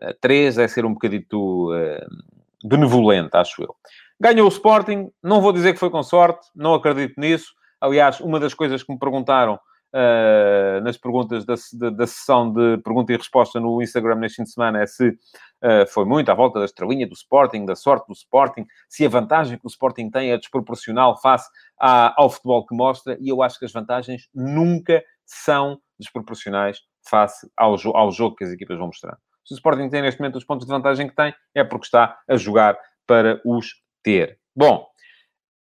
Uh, 0.03 0.15
três 0.21 0.59
é 0.59 0.67
ser 0.67 0.85
um 0.85 0.93
bocadito 0.93 1.73
uh, 1.73 2.69
benevolente, 2.69 3.37
acho 3.37 3.63
eu. 3.63 3.75
Ganhou 4.19 4.47
o 4.47 4.51
Sporting. 4.53 5.11
Não 5.23 5.41
vou 5.41 5.53
dizer 5.53 5.73
que 5.73 5.79
foi 5.79 5.91
com 5.91 6.03
sorte. 6.03 6.49
Não 6.55 6.75
acredito 6.75 7.19
nisso. 7.19 7.55
Aliás, 7.81 8.21
uma 8.21 8.39
das 8.41 8.55
coisas 8.55 8.83
que 8.83 8.93
me 8.93 8.99
perguntaram 8.99 9.59
uh, 9.95 10.81
nas 10.83 10.97
perguntas 10.97 11.45
da, 11.45 11.55
da, 11.75 11.91
da, 11.91 12.07
sessão 12.07 12.53
de 12.53 12.79
pergunta 12.79 13.13
e 13.13 13.17
resposta 13.17 13.61
no 13.61 13.83
Instagram 13.83 14.17
neste 14.17 14.37
fim 14.37 14.45
de 14.45 14.53
semana 14.53 14.83
é 14.83 14.87
se 14.87 15.09
uh, 15.09 15.87
foi 15.89 16.05
muito 16.05 16.31
à 16.31 16.35
volta 16.35 16.59
da 16.59 16.65
estrelinha 16.65 17.07
do 17.07 17.15
Sporting, 17.15 17.65
da 17.65 17.75
sorte 17.75 18.07
do 18.07 18.13
Sporting, 18.13 18.67
se 18.89 19.05
a 19.05 19.09
vantagem 19.09 19.59
que 19.59 19.67
o 19.67 19.69
Sporting 19.69 20.11
tem 20.11 20.33
é 20.33 20.37
desproporcional 20.37 21.21
face 21.21 21.49
à, 21.79 22.15
ao 22.21 22.31
futebol 22.31 22.67
que 22.67 22.75
mostra, 22.75 23.17
e 23.21 23.29
eu 23.29 23.43
acho 23.43 23.59
que 23.59 23.65
as 23.65 23.73
vantagens 23.73 24.29
nunca 24.35 25.03
são 25.27 25.81
desproporcionais 25.99 26.79
face 27.09 27.49
ao, 27.57 27.77
ao 27.97 28.11
jogo 28.11 28.37
que 28.37 28.45
as 28.45 28.51
equipas 28.51 28.79
vão 28.79 28.89
mostrar. 28.89 29.19
Se 29.45 29.55
o 29.55 29.57
Sporting 29.57 29.89
tem 29.89 30.03
neste 30.03 30.21
momento 30.21 30.37
os 30.37 30.45
pontos 30.45 30.67
de 30.67 30.73
vantagem 30.73 31.09
que 31.09 31.15
tem, 31.15 31.35
é 31.55 31.65
porque 31.65 31.87
está 31.87 32.19
a 32.29 32.37
jogar 32.37 32.79
para 33.07 33.41
os 33.45 33.83
ter. 34.03 34.39
Bom, 34.55 34.87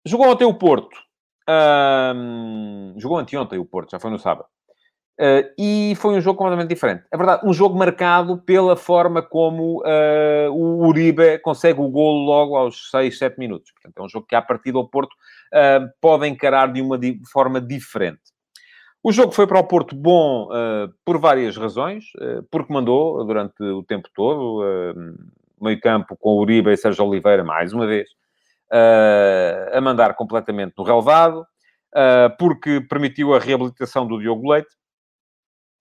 jogou 0.05 0.31
até 0.31 0.45
o 0.45 0.55
Porto. 0.55 1.08
Um, 1.49 2.95
jogou 2.99 3.17
anteontem 3.17 3.59
o 3.59 3.65
Porto, 3.65 3.91
já 3.93 3.99
foi 3.99 4.11
no 4.11 4.19
sábado. 4.19 4.49
Uh, 5.21 5.51
e 5.59 5.95
foi 5.97 6.15
um 6.15 6.21
jogo 6.21 6.39
completamente 6.39 6.69
diferente. 6.69 7.05
É 7.11 7.17
verdade, 7.17 7.45
um 7.45 7.53
jogo 7.53 7.77
marcado 7.77 8.39
pela 8.39 8.77
forma 8.77 9.21
como 9.21 9.81
uh, 9.81 10.53
o 10.53 10.87
Uribe 10.87 11.41
consegue 11.41 11.81
o 11.81 11.89
golo 11.89 12.25
logo 12.25 12.57
aos 12.57 12.89
6, 12.91 13.19
7 13.19 13.37
minutos. 13.37 13.73
Portanto, 13.73 13.99
é 13.99 14.03
um 14.03 14.09
jogo 14.09 14.27
que, 14.29 14.37
à 14.37 14.43
partida, 14.43 14.79
o 14.79 14.87
Porto 14.87 15.13
uh, 15.13 15.91
pode 16.01 16.29
encarar 16.29 16.73
de 16.73 16.81
uma 16.81 16.97
di 16.97 17.21
forma 17.33 17.61
diferente. 17.61 18.21
O 19.03 19.11
jogo 19.11 19.33
foi 19.33 19.47
para 19.47 19.59
o 19.59 19.65
Porto 19.65 19.97
bom 19.97 20.49
por 21.05 21.19
várias 21.19 21.57
razões, 21.57 22.07
porque 22.51 22.73
mandou 22.73 23.25
durante 23.25 23.63
o 23.63 23.83
tempo 23.85 24.09
todo, 24.13 24.61
meio 25.63 25.81
campo 25.81 26.17
com 26.17 26.31
o 26.31 26.41
Uribe 26.41 26.73
e 26.73 26.77
Sérgio 26.77 27.07
Oliveira, 27.07 27.45
mais 27.45 27.73
uma 27.73 27.87
vez, 27.87 28.09
a 28.71 29.81
mandar 29.81 30.15
completamente 30.15 30.75
no 30.77 30.85
relevado, 30.85 31.47
uh, 31.95 32.37
porque 32.39 32.81
permitiu 32.81 33.35
a 33.35 33.39
reabilitação 33.39 34.07
do 34.07 34.19
Diogo 34.19 34.51
Leite, 34.51 34.79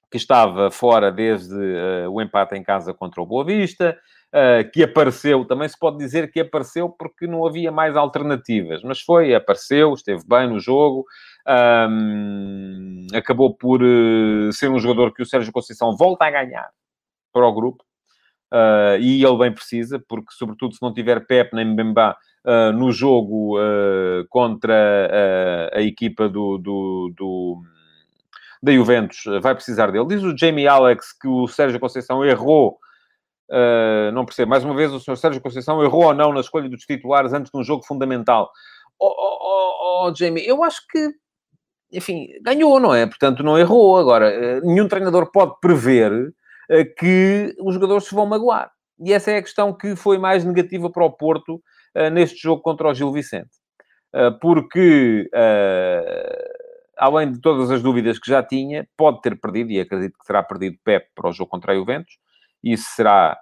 que 0.09 0.17
estava 0.17 0.71
fora 0.71 1.11
desde 1.11 1.53
uh, 1.53 2.09
o 2.11 2.21
empate 2.21 2.55
em 2.55 2.63
casa 2.63 2.93
contra 2.93 3.21
o 3.21 3.25
Boa 3.25 3.43
Vista, 3.43 3.97
uh, 4.33 4.69
que 4.71 4.83
apareceu, 4.83 5.43
também 5.45 5.67
se 5.67 5.77
pode 5.77 5.97
dizer 5.97 6.31
que 6.31 6.39
apareceu 6.39 6.89
porque 6.89 7.27
não 7.27 7.45
havia 7.45 7.71
mais 7.71 7.95
alternativas, 7.95 8.81
mas 8.83 9.01
foi, 9.01 9.35
apareceu, 9.35 9.93
esteve 9.93 10.23
bem 10.25 10.47
no 10.49 10.59
jogo, 10.59 11.05
um, 11.89 13.07
acabou 13.13 13.53
por 13.53 13.81
uh, 13.83 14.51
ser 14.53 14.69
um 14.69 14.79
jogador 14.79 15.13
que 15.13 15.21
o 15.21 15.25
Sérgio 15.25 15.51
Conceição 15.51 15.95
volta 15.97 16.25
a 16.25 16.31
ganhar 16.31 16.69
para 17.33 17.45
o 17.45 17.53
grupo, 17.53 17.83
e 19.01 19.23
ele 19.23 19.37
bem 19.37 19.51
precisa, 19.51 20.01
porque 20.07 20.31
sobretudo 20.31 20.73
se 20.73 20.81
não 20.81 20.93
tiver 20.93 21.27
Pep 21.27 21.53
nem 21.53 21.65
Mbemba 21.65 22.15
no 22.75 22.91
jogo 22.91 23.55
contra 24.29 25.69
a 25.73 25.81
equipa 25.81 26.29
do, 26.29 26.57
do, 26.57 27.13
do 27.15 27.61
da 28.63 28.71
Juventus 28.71 29.23
vai 29.41 29.53
precisar 29.53 29.91
dele. 29.91 30.07
Diz 30.07 30.23
o 30.23 30.37
Jamie 30.37 30.67
Alex 30.67 31.11
que 31.11 31.27
o 31.27 31.47
Sérgio 31.47 31.79
Conceição 31.79 32.23
errou 32.23 32.79
Uh, 33.49 34.11
não 34.11 34.25
percebo. 34.25 34.49
Mais 34.49 34.63
uma 34.63 34.75
vez, 34.75 34.91
o 34.91 34.99
Sr. 34.99 35.15
Sérgio 35.15 35.41
Conceição 35.41 35.81
errou 35.83 36.05
ou 36.05 36.13
não 36.13 36.33
na 36.33 36.41
escolha 36.41 36.69
dos 36.69 36.83
titulares 36.83 37.33
antes 37.33 37.51
de 37.51 37.57
um 37.57 37.63
jogo 37.63 37.85
fundamental. 37.85 38.51
Oh, 38.99 39.07
oh, 39.07 39.37
oh, 39.41 40.07
oh, 40.07 40.15
Jamie, 40.15 40.45
eu 40.45 40.63
acho 40.63 40.81
que, 40.89 41.11
enfim, 41.91 42.27
ganhou, 42.41 42.79
não 42.79 42.93
é? 42.93 43.05
Portanto, 43.05 43.43
não 43.43 43.57
errou. 43.57 43.97
Agora, 43.97 44.29
uh, 44.29 44.67
nenhum 44.67 44.87
treinador 44.87 45.31
pode 45.31 45.53
prever 45.61 46.11
uh, 46.11 46.95
que 46.97 47.55
os 47.59 47.73
jogadores 47.73 48.05
se 48.05 48.15
vão 48.15 48.25
magoar. 48.25 48.69
E 48.99 49.13
essa 49.13 49.31
é 49.31 49.37
a 49.37 49.41
questão 49.41 49.73
que 49.73 49.95
foi 49.95 50.17
mais 50.17 50.43
negativa 50.43 50.89
para 50.89 51.05
o 51.05 51.11
Porto 51.11 51.61
neste 52.11 52.41
jogo 52.41 52.61
contra 52.61 52.89
o 52.89 52.93
Gil 52.93 53.11
Vicente. 53.11 53.49
porque, 54.41 55.29
além 56.97 57.31
de 57.31 57.41
todas 57.41 57.69
as 57.71 57.81
dúvidas 57.81 58.19
que 58.19 58.29
já 58.29 58.41
tinha, 58.41 58.87
pode 58.97 59.21
ter 59.21 59.39
perdido, 59.39 59.71
e 59.71 59.79
acredito 59.79 60.17
que 60.17 60.25
terá 60.25 60.41
perdido 60.43 60.77
Pep 60.83 61.07
para 61.15 61.29
o 61.29 61.33
jogo 61.33 61.49
contra 61.49 61.73
a 61.73 61.75
Juventus, 61.75 62.17
isso 62.63 62.85
será 62.95 63.39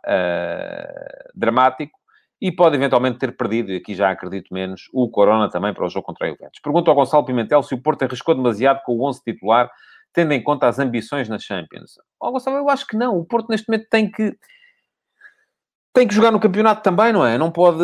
dramático 1.34 1.98
e 2.42 2.52
pode 2.52 2.76
eventualmente 2.76 3.18
ter 3.18 3.36
perdido, 3.36 3.72
e 3.72 3.78
aqui 3.78 3.96
já 3.96 4.12
acredito 4.12 4.54
menos, 4.54 4.90
o 4.94 5.10
Corona 5.10 5.50
também 5.50 5.74
para 5.74 5.86
o 5.86 5.90
jogo 5.90 6.06
contra 6.06 6.28
o 6.28 6.30
Juventus. 6.30 6.60
Pergunto 6.62 6.92
ao 6.92 6.96
Gonçalo 6.96 7.26
Pimentel 7.26 7.64
se 7.64 7.74
o 7.74 7.82
Porto 7.82 8.04
arriscou 8.04 8.36
demasiado 8.36 8.82
com 8.84 8.94
o 8.94 9.08
11 9.08 9.24
titular, 9.24 9.72
tendo 10.14 10.34
em 10.34 10.44
conta 10.44 10.68
as 10.68 10.78
ambições 10.78 11.30
na 11.30 11.40
Champions. 11.40 11.94
Ó 12.20 12.28
oh, 12.28 12.32
Gonçalo, 12.34 12.58
eu 12.58 12.70
acho 12.70 12.86
que 12.86 12.98
não. 12.98 13.18
O 13.18 13.26
Porto 13.26 13.48
neste 13.50 13.70
momento 13.70 13.88
tem 13.90 14.12
que 14.12 14.36
tem 15.96 16.06
que 16.06 16.14
jogar 16.14 16.30
no 16.30 16.42
campeonato 16.42 16.84
também, 16.84 17.14
não 17.14 17.26
é? 17.26 17.38
Não 17.38 17.50
pode, 17.50 17.82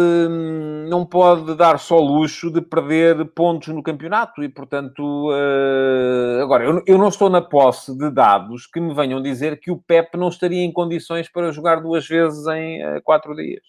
não 0.89 1.05
pode 1.05 1.55
dar 1.55 1.79
só 1.79 1.97
luxo 1.97 2.51
de 2.51 2.61
perder 2.61 3.23
pontos 3.33 3.69
no 3.69 3.81
campeonato 3.81 4.43
e, 4.43 4.49
portanto, 4.49 5.29
uh, 5.29 6.43
agora, 6.43 6.65
eu, 6.65 6.83
eu 6.85 6.97
não 6.97 7.07
estou 7.07 7.29
na 7.29 7.41
posse 7.41 7.97
de 7.97 8.11
dados 8.11 8.67
que 8.67 8.81
me 8.81 8.93
venham 8.93 9.21
dizer 9.21 9.61
que 9.61 9.71
o 9.71 9.77
Pep 9.77 10.17
não 10.17 10.27
estaria 10.27 10.61
em 10.61 10.73
condições 10.73 11.31
para 11.31 11.53
jogar 11.53 11.77
duas 11.77 12.05
vezes 12.05 12.45
em 12.47 12.85
uh, 12.85 13.01
quatro 13.01 13.33
dias. 13.33 13.63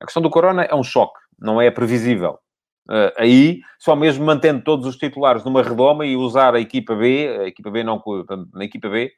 A 0.00 0.06
questão 0.06 0.20
do 0.20 0.28
Corona 0.28 0.64
é 0.64 0.74
um 0.74 0.82
choque, 0.82 1.20
não 1.38 1.60
é 1.60 1.70
previsível. 1.70 2.36
Uh, 2.88 3.14
aí, 3.16 3.60
só 3.78 3.94
mesmo 3.94 4.24
mantendo 4.24 4.64
todos 4.64 4.86
os 4.86 4.96
titulares 4.96 5.44
numa 5.44 5.62
redoma 5.62 6.04
e 6.04 6.16
usar 6.16 6.56
a 6.56 6.60
equipa 6.60 6.96
B, 6.96 7.28
a 7.42 7.46
equipa 7.46 7.70
B 7.70 7.84
não, 7.84 8.02
na 8.52 8.64
equipa 8.64 8.88
B, 8.88 9.12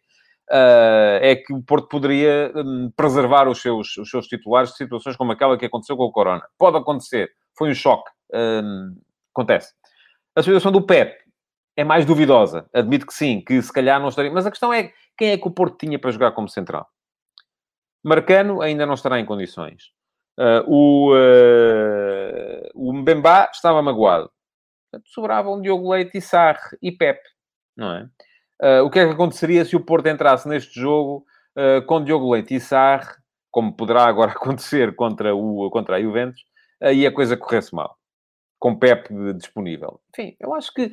é 0.50 1.36
que 1.36 1.52
o 1.52 1.62
Porto 1.62 1.88
poderia 1.88 2.52
um, 2.54 2.90
preservar 2.94 3.48
os 3.48 3.60
seus, 3.60 3.96
os 3.96 4.10
seus 4.10 4.26
titulares 4.26 4.70
de 4.70 4.76
situações 4.76 5.16
como 5.16 5.32
aquela 5.32 5.56
que 5.56 5.66
aconteceu 5.66 5.96
com 5.96 6.04
o 6.04 6.12
Corona. 6.12 6.42
Pode 6.58 6.76
acontecer, 6.76 7.30
foi 7.56 7.70
um 7.70 7.74
choque, 7.74 8.10
um, 8.34 8.96
acontece. 9.34 9.72
A 10.36 10.42
situação 10.42 10.72
do 10.72 10.82
Pep 10.82 11.14
é 11.76 11.84
mais 11.84 12.04
duvidosa, 12.04 12.68
admito 12.72 13.06
que 13.06 13.14
sim, 13.14 13.40
que 13.40 13.60
se 13.62 13.72
calhar 13.72 14.00
não 14.00 14.08
estaria, 14.08 14.30
mas 14.30 14.46
a 14.46 14.50
questão 14.50 14.72
é 14.72 14.92
quem 15.16 15.30
é 15.30 15.38
que 15.38 15.46
o 15.46 15.50
Porto 15.50 15.78
tinha 15.78 15.98
para 15.98 16.10
jogar 16.10 16.32
como 16.32 16.48
central? 16.48 16.88
Marcano 18.02 18.60
ainda 18.60 18.84
não 18.84 18.94
estará 18.94 19.20
em 19.20 19.24
condições. 19.24 19.92
Uh, 20.38 20.64
o, 20.66 21.14
uh, 21.14 22.70
o 22.74 22.92
Mbemba 22.92 23.48
estava 23.52 23.82
magoado. 23.82 24.30
Sobravam 25.06 25.60
Diogo 25.60 25.92
Leite 25.92 26.18
e 26.18 26.20
Sarre 26.20 26.76
e 26.82 26.90
Pep, 26.90 27.20
não 27.76 27.92
é? 27.94 28.08
Uh, 28.62 28.84
o 28.84 28.90
que 28.90 29.00
é 29.00 29.06
que 29.06 29.12
aconteceria 29.12 29.64
se 29.64 29.74
o 29.74 29.80
Porto 29.80 30.06
entrasse 30.06 30.48
neste 30.48 30.78
jogo 30.78 31.24
uh, 31.58 31.84
com 31.84 32.04
Diogo 32.04 32.32
Leite 32.32 32.54
e 32.54 32.60
Sarre, 32.60 33.10
como 33.50 33.76
poderá 33.76 34.04
agora 34.06 34.30
acontecer 34.30 34.94
contra, 34.94 35.34
o, 35.34 35.68
contra 35.70 35.96
a 35.96 36.00
Juventus, 36.00 36.42
uh, 36.80 36.92
e 36.92 37.04
a 37.04 37.12
coisa 37.12 37.36
corresse 37.36 37.74
mal? 37.74 37.96
Com 38.60 38.78
Pep 38.78 39.08
disponível. 39.34 40.00
Enfim, 40.10 40.36
eu 40.38 40.54
acho 40.54 40.72
que... 40.72 40.92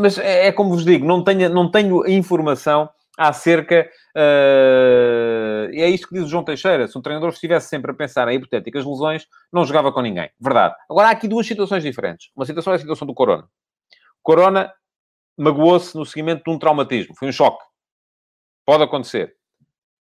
mas 0.00 0.18
é, 0.18 0.48
é, 0.48 0.52
como 0.52 0.70
vos 0.70 0.84
digo, 0.84 1.06
não 1.06 1.22
tenho, 1.22 1.48
não 1.48 1.70
tenho 1.70 2.04
informação 2.08 2.90
acerca... 3.16 3.88
Uh, 4.16 5.70
é 5.72 5.88
isto 5.88 6.08
que 6.08 6.14
diz 6.14 6.24
o 6.24 6.28
João 6.28 6.42
Teixeira. 6.42 6.88
Se 6.88 6.98
um 6.98 7.00
treinador 7.00 7.30
estivesse 7.30 7.68
sempre 7.68 7.92
a 7.92 7.94
pensar 7.94 8.26
em 8.26 8.34
hipotéticas 8.34 8.84
lesões, 8.84 9.28
não 9.52 9.64
jogava 9.64 9.92
com 9.92 10.00
ninguém. 10.00 10.28
Verdade. 10.40 10.74
Agora, 10.90 11.06
há 11.06 11.10
aqui 11.12 11.28
duas 11.28 11.46
situações 11.46 11.84
diferentes. 11.84 12.32
Uma 12.34 12.46
situação 12.46 12.72
é 12.72 12.76
a 12.76 12.80
situação 12.80 13.06
do 13.06 13.14
Corona. 13.14 13.46
Corona 14.20 14.72
magoou-se 15.36 15.96
no 15.96 16.04
seguimento 16.06 16.44
de 16.44 16.50
um 16.50 16.58
traumatismo. 16.58 17.14
Foi 17.16 17.28
um 17.28 17.32
choque. 17.32 17.62
Pode 18.66 18.82
acontecer. 18.82 19.34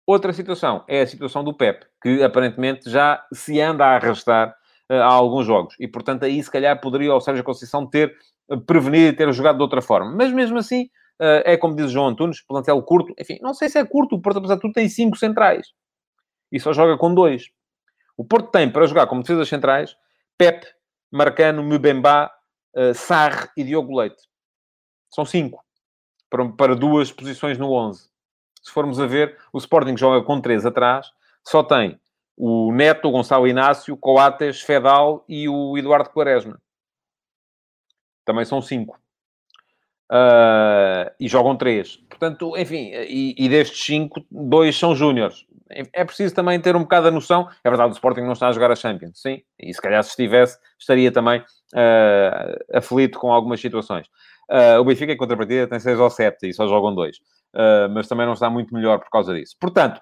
Outra 0.06 0.32
situação 0.32 0.84
é 0.88 1.02
a 1.02 1.06
situação 1.06 1.44
do 1.44 1.54
Pep, 1.54 1.86
que 2.02 2.22
aparentemente 2.22 2.90
já 2.90 3.24
se 3.32 3.60
anda 3.60 3.86
a 3.86 3.96
arrastar 3.96 4.54
uh, 4.90 4.94
há 4.94 5.12
alguns 5.12 5.46
jogos. 5.46 5.76
E, 5.78 5.86
portanto, 5.86 6.24
aí 6.24 6.42
se 6.42 6.50
calhar 6.50 6.80
poderia 6.80 7.14
o 7.14 7.20
Sérgio 7.20 7.44
Conceição 7.44 7.86
ter 7.86 8.14
uh, 8.50 8.60
prevenido 8.60 9.08
e 9.08 9.12
ter 9.12 9.32
jogado 9.32 9.56
de 9.56 9.62
outra 9.62 9.80
forma. 9.80 10.10
Mas 10.10 10.32
mesmo 10.32 10.58
assim, 10.58 10.84
uh, 11.20 11.42
é 11.44 11.56
como 11.56 11.76
diz 11.76 11.90
João 11.90 12.08
Antunes, 12.08 12.40
plantel 12.40 12.82
curto. 12.82 13.14
Enfim, 13.18 13.38
não 13.40 13.54
sei 13.54 13.68
se 13.68 13.78
é 13.78 13.84
curto. 13.84 14.16
O 14.16 14.20
Porto, 14.20 14.38
apesar 14.38 14.56
de 14.56 14.60
tudo, 14.60 14.72
tem 14.72 14.88
cinco 14.88 15.16
centrais. 15.16 15.68
E 16.50 16.58
só 16.58 16.72
joga 16.72 16.98
com 16.98 17.14
dois. 17.14 17.44
O 18.16 18.24
Porto 18.24 18.50
tem, 18.50 18.70
para 18.70 18.86
jogar 18.86 19.06
como 19.06 19.22
defesas 19.22 19.48
centrais, 19.48 19.96
Pep, 20.36 20.66
Marcano, 21.10 21.62
Mbemba, 21.62 22.30
Sarre 22.94 23.48
e 23.56 23.64
Diogo 23.64 23.98
Leite. 23.98 24.22
São 25.12 25.24
cinco. 25.24 25.64
Para, 26.30 26.48
para 26.48 26.74
duas 26.74 27.12
posições 27.12 27.58
no 27.58 27.72
11. 27.72 28.08
Se 28.62 28.70
formos 28.72 28.98
a 28.98 29.06
ver, 29.06 29.36
o 29.52 29.58
Sporting 29.58 29.96
joga 29.96 30.24
com 30.24 30.40
três 30.40 30.64
atrás. 30.64 31.10
Só 31.46 31.62
tem 31.62 32.00
o 32.36 32.72
Neto, 32.72 33.08
o 33.08 33.10
Gonçalo 33.10 33.46
Inácio, 33.46 33.96
Coates, 33.96 34.62
Fedal 34.62 35.24
e 35.28 35.48
o 35.48 35.76
Eduardo 35.76 36.10
Quaresma. 36.10 36.58
Também 38.24 38.44
são 38.44 38.62
cinco. 38.62 38.98
Uh, 40.10 41.10
e 41.18 41.28
jogam 41.28 41.56
três. 41.56 41.96
Portanto, 42.08 42.56
enfim, 42.56 42.90
e, 42.92 43.34
e 43.36 43.48
destes 43.48 43.84
cinco, 43.84 44.24
dois 44.30 44.76
são 44.76 44.94
júniores. 44.94 45.46
É 45.92 46.04
preciso 46.04 46.34
também 46.34 46.60
ter 46.60 46.76
um 46.76 46.82
bocado 46.82 47.08
a 47.08 47.10
noção. 47.10 47.48
É 47.64 47.70
verdade, 47.70 47.92
o 47.92 47.94
Sporting 47.94 48.20
não 48.20 48.32
está 48.32 48.48
a 48.48 48.52
jogar 48.52 48.70
a 48.70 48.76
Champions, 48.76 49.20
sim. 49.20 49.42
E 49.58 49.72
se 49.72 49.80
calhar 49.80 50.02
se 50.02 50.10
estivesse, 50.10 50.58
estaria 50.78 51.10
também 51.10 51.40
uh, 51.40 52.76
aflito 52.76 53.18
com 53.18 53.32
algumas 53.32 53.60
situações. 53.60 54.06
Uh, 54.50 54.80
o 54.80 54.84
Benfica, 54.84 55.12
em 55.12 55.16
contrapartida, 55.16 55.66
tem 55.66 55.78
6 55.78 55.98
ou 55.98 56.10
7 56.10 56.48
e 56.48 56.52
só 56.52 56.66
jogam 56.66 56.94
2. 56.94 57.16
Uh, 57.16 57.88
mas 57.92 58.08
também 58.08 58.26
não 58.26 58.34
está 58.34 58.50
muito 58.50 58.74
melhor 58.74 58.98
por 58.98 59.10
causa 59.10 59.34
disso. 59.34 59.56
Portanto, 59.60 60.00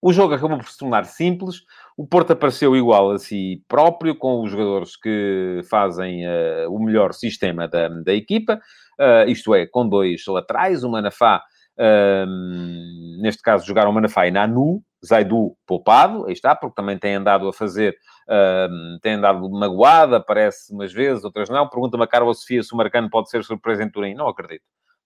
o 0.00 0.12
jogo 0.12 0.34
acabou 0.34 0.58
por 0.58 0.68
se 0.68 0.78
tornar 0.78 1.04
simples. 1.06 1.62
O 1.96 2.06
Porto 2.06 2.32
apareceu 2.32 2.76
igual 2.76 3.10
a 3.10 3.18
si 3.18 3.64
próprio, 3.66 4.14
com 4.14 4.42
os 4.42 4.50
jogadores 4.50 4.96
que 4.96 5.60
fazem 5.68 6.26
uh, 6.26 6.70
o 6.70 6.78
melhor 6.78 7.14
sistema 7.14 7.66
da, 7.66 7.88
da 7.88 8.12
equipa. 8.12 8.60
isto 9.26 9.54
é, 9.54 9.66
com 9.66 9.88
dois 9.88 10.22
laterais, 10.26 10.84
o 10.84 10.90
Manafá, 10.90 11.42
neste 13.20 13.42
caso, 13.42 13.66
jogaram 13.66 13.92
Manafá 13.92 14.26
e 14.26 14.30
Nanu, 14.30 14.82
Zaidu 15.04 15.56
poupado, 15.66 16.26
aí 16.26 16.32
está, 16.32 16.54
porque 16.54 16.74
também 16.74 16.98
tem 16.98 17.14
andado 17.14 17.48
a 17.48 17.52
fazer 17.52 17.96
Uh, 18.26 18.98
tem 19.02 19.14
andado 19.14 19.50
magoada, 19.50 20.16
aparece 20.16 20.72
umas 20.72 20.92
vezes, 20.92 21.24
outras 21.24 21.48
não. 21.50 21.68
Pergunta-me 21.68 22.04
a 22.04 22.06
Carla 22.06 22.32
Sofia 22.32 22.62
se 22.62 22.72
o 22.72 22.76
Marcano 22.76 23.10
pode 23.10 23.28
ser 23.28 23.44
surpresa 23.44 23.82
em 23.82 23.90
Turim. 23.90 24.14
Não 24.14 24.28
acredito. 24.28 24.62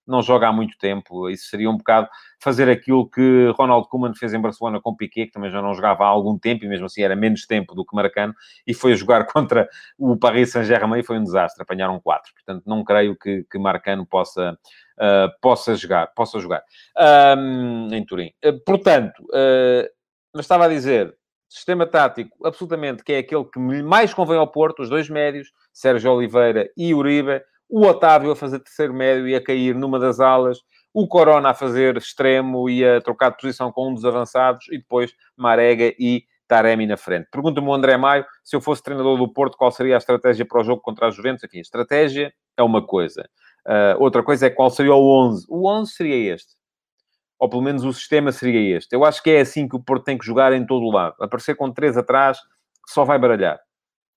Não 0.09 0.21
joga 0.21 0.47
há 0.47 0.51
muito 0.51 0.77
tempo. 0.77 1.29
Isso 1.29 1.45
seria 1.49 1.69
um 1.69 1.77
bocado 1.77 2.07
fazer 2.39 2.69
aquilo 2.69 3.09
que 3.09 3.53
Ronald 3.57 3.87
Koeman 3.87 4.13
fez 4.13 4.33
em 4.33 4.41
Barcelona 4.41 4.81
com 4.81 4.95
Piquet, 4.95 5.27
que 5.27 5.33
também 5.33 5.51
já 5.51 5.61
não 5.61 5.73
jogava 5.73 6.03
há 6.03 6.07
algum 6.07 6.37
tempo, 6.37 6.65
e 6.65 6.67
mesmo 6.67 6.85
assim 6.85 7.01
era 7.01 7.15
menos 7.15 7.45
tempo 7.45 7.75
do 7.75 7.85
que 7.85 7.95
Marcano, 7.95 8.33
e 8.65 8.73
foi 8.73 8.95
jogar 8.95 9.25
contra 9.31 9.67
o 9.97 10.17
Paris 10.17 10.51
Saint-Germain 10.51 10.99
e 10.99 11.03
foi 11.03 11.17
um 11.17 11.23
desastre. 11.23 11.61
Apanharam 11.61 11.99
quatro. 11.99 12.33
Portanto, 12.33 12.63
não 12.65 12.83
creio 12.83 13.15
que, 13.15 13.45
que 13.49 13.59
possa, 14.09 14.57
uh, 14.97 15.39
possa 15.41 15.75
jogar. 15.75 16.07
Possa 16.15 16.39
jogar 16.39 16.63
um, 17.37 17.89
em 17.93 18.05
Turim. 18.05 18.31
Uh, 18.43 18.59
portanto, 18.65 19.19
uh, 19.25 19.87
mas 20.33 20.45
estava 20.45 20.65
a 20.65 20.69
dizer, 20.69 21.15
sistema 21.49 21.87
tático 21.87 22.45
absolutamente 22.45 23.03
que 23.03 23.13
é 23.13 23.17
aquele 23.19 23.43
que 23.45 23.59
mais 23.59 24.13
convém 24.13 24.37
ao 24.37 24.47
Porto, 24.47 24.83
os 24.83 24.89
dois 24.89 25.09
médios, 25.09 25.51
Sérgio 25.73 26.11
Oliveira 26.11 26.69
e 26.77 26.93
Uribe, 26.93 27.41
o 27.69 27.85
Otávio 27.85 28.31
a 28.31 28.35
fazer 28.35 28.59
terceiro 28.59 28.93
médio 28.93 29.27
e 29.27 29.35
a 29.35 29.43
cair 29.43 29.75
numa 29.75 29.99
das 29.99 30.19
alas, 30.19 30.59
o 30.93 31.07
Corona 31.07 31.49
a 31.49 31.53
fazer 31.53 31.95
extremo 31.97 32.69
e 32.69 32.83
a 32.83 32.99
trocar 32.99 33.29
de 33.29 33.37
posição 33.37 33.71
com 33.71 33.91
um 33.91 33.93
dos 33.93 34.03
avançados, 34.03 34.65
e 34.69 34.79
depois 34.79 35.13
Marega 35.37 35.93
e 35.99 36.23
Taremi 36.47 36.87
na 36.87 36.97
frente. 36.97 37.27
Pergunta-me 37.31 37.67
o 37.67 37.73
André 37.73 37.95
Maio, 37.95 38.25
se 38.43 38.55
eu 38.55 38.61
fosse 38.61 38.81
treinador 38.81 39.17
do 39.17 39.31
Porto, 39.31 39.55
qual 39.55 39.71
seria 39.71 39.95
a 39.95 39.99
estratégia 39.99 40.45
para 40.45 40.59
o 40.59 40.63
jogo 40.63 40.81
contra 40.81 41.07
a 41.07 41.11
Juventus? 41.11 41.43
Enfim, 41.43 41.59
estratégia 41.59 42.33
é 42.57 42.63
uma 42.63 42.85
coisa. 42.85 43.29
Uh, 43.67 44.01
outra 44.01 44.23
coisa 44.23 44.47
é 44.47 44.49
qual 44.49 44.71
seria 44.71 44.95
o 44.95 45.27
11. 45.27 45.45
O 45.47 45.69
11 45.69 45.91
seria 45.91 46.33
este. 46.33 46.55
Ou 47.37 47.47
pelo 47.47 47.61
menos 47.61 47.83
o 47.83 47.93
sistema 47.93 48.31
seria 48.31 48.75
este. 48.75 48.95
Eu 48.95 49.05
acho 49.05 49.21
que 49.21 49.29
é 49.29 49.41
assim 49.41 49.67
que 49.67 49.75
o 49.75 49.79
Porto 49.79 50.05
tem 50.05 50.17
que 50.17 50.25
jogar 50.25 50.51
em 50.51 50.65
todo 50.65 50.83
o 50.83 50.91
lado. 50.91 51.15
Aparecer 51.21 51.55
com 51.55 51.71
três 51.71 51.95
atrás, 51.95 52.39
só 52.87 53.05
vai 53.05 53.19
baralhar. 53.19 53.59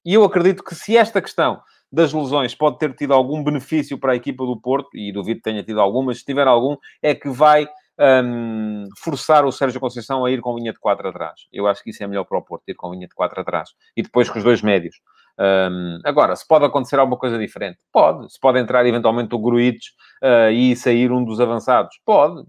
E 0.05 0.15
eu 0.15 0.25
acredito 0.25 0.65
que 0.65 0.75
se 0.75 0.97
esta 0.97 1.21
questão 1.21 1.61
das 1.93 2.13
lesões 2.13 2.55
pode 2.55 2.79
ter 2.79 2.95
tido 2.95 3.13
algum 3.13 3.45
benefício 3.45 3.99
para 3.99 4.13
a 4.13 4.17
equipa 4.17 4.45
do 4.47 4.59
Porto, 4.59 4.97
e 4.97 5.13
duvido 5.13 5.39
que 5.39 5.51
tenha 5.51 5.63
tido 5.63 5.81
algum, 5.81 6.03
mas 6.03 6.19
se 6.19 6.25
tiver 6.25 6.47
algum, 6.47 6.77
é 7.03 7.15
que 7.15 7.29
vai 7.29 7.69
um, 7.99 8.85
forçar 8.99 9.45
o 9.45 9.53
Sérgio 9.53 9.81
Conceição 9.81 10.25
a 10.25 10.31
ir 10.31 10.41
com 10.41 10.57
linha 10.57 10.73
de 10.73 10.79
4 10.79 11.09
atrás. 11.09 11.41
Eu 11.53 11.67
acho 11.67 11.83
que 11.83 11.91
isso 11.91 12.03
é 12.03 12.07
melhor 12.07 12.25
para 12.25 12.39
o 12.39 12.43
Porto, 12.43 12.65
ir 12.69 12.75
com 12.75 12.93
linha 12.93 13.07
de 13.07 13.15
4 13.15 13.41
atrás. 13.41 13.71
E 13.97 14.03
depois 14.03 14.29
com 14.29 14.39
os 14.39 14.45
dois 14.45 14.63
médios. 14.63 14.97
Um, 15.39 15.99
agora, 16.05 16.37
se 16.37 16.47
pode 16.47 16.65
acontecer 16.65 16.99
alguma 16.99 17.19
coisa 17.19 17.39
diferente? 17.39 17.79
Pode. 17.93 18.33
Se 18.33 18.39
pode 18.41 18.59
entrar 18.59 18.85
eventualmente 18.87 19.35
o 19.35 19.39
Gruites 19.39 19.89
uh, 20.23 20.51
e 20.51 20.77
sair 20.77 21.11
um 21.13 21.25
dos 21.25 21.41
avançados? 21.41 21.99
Pode. 22.05 22.45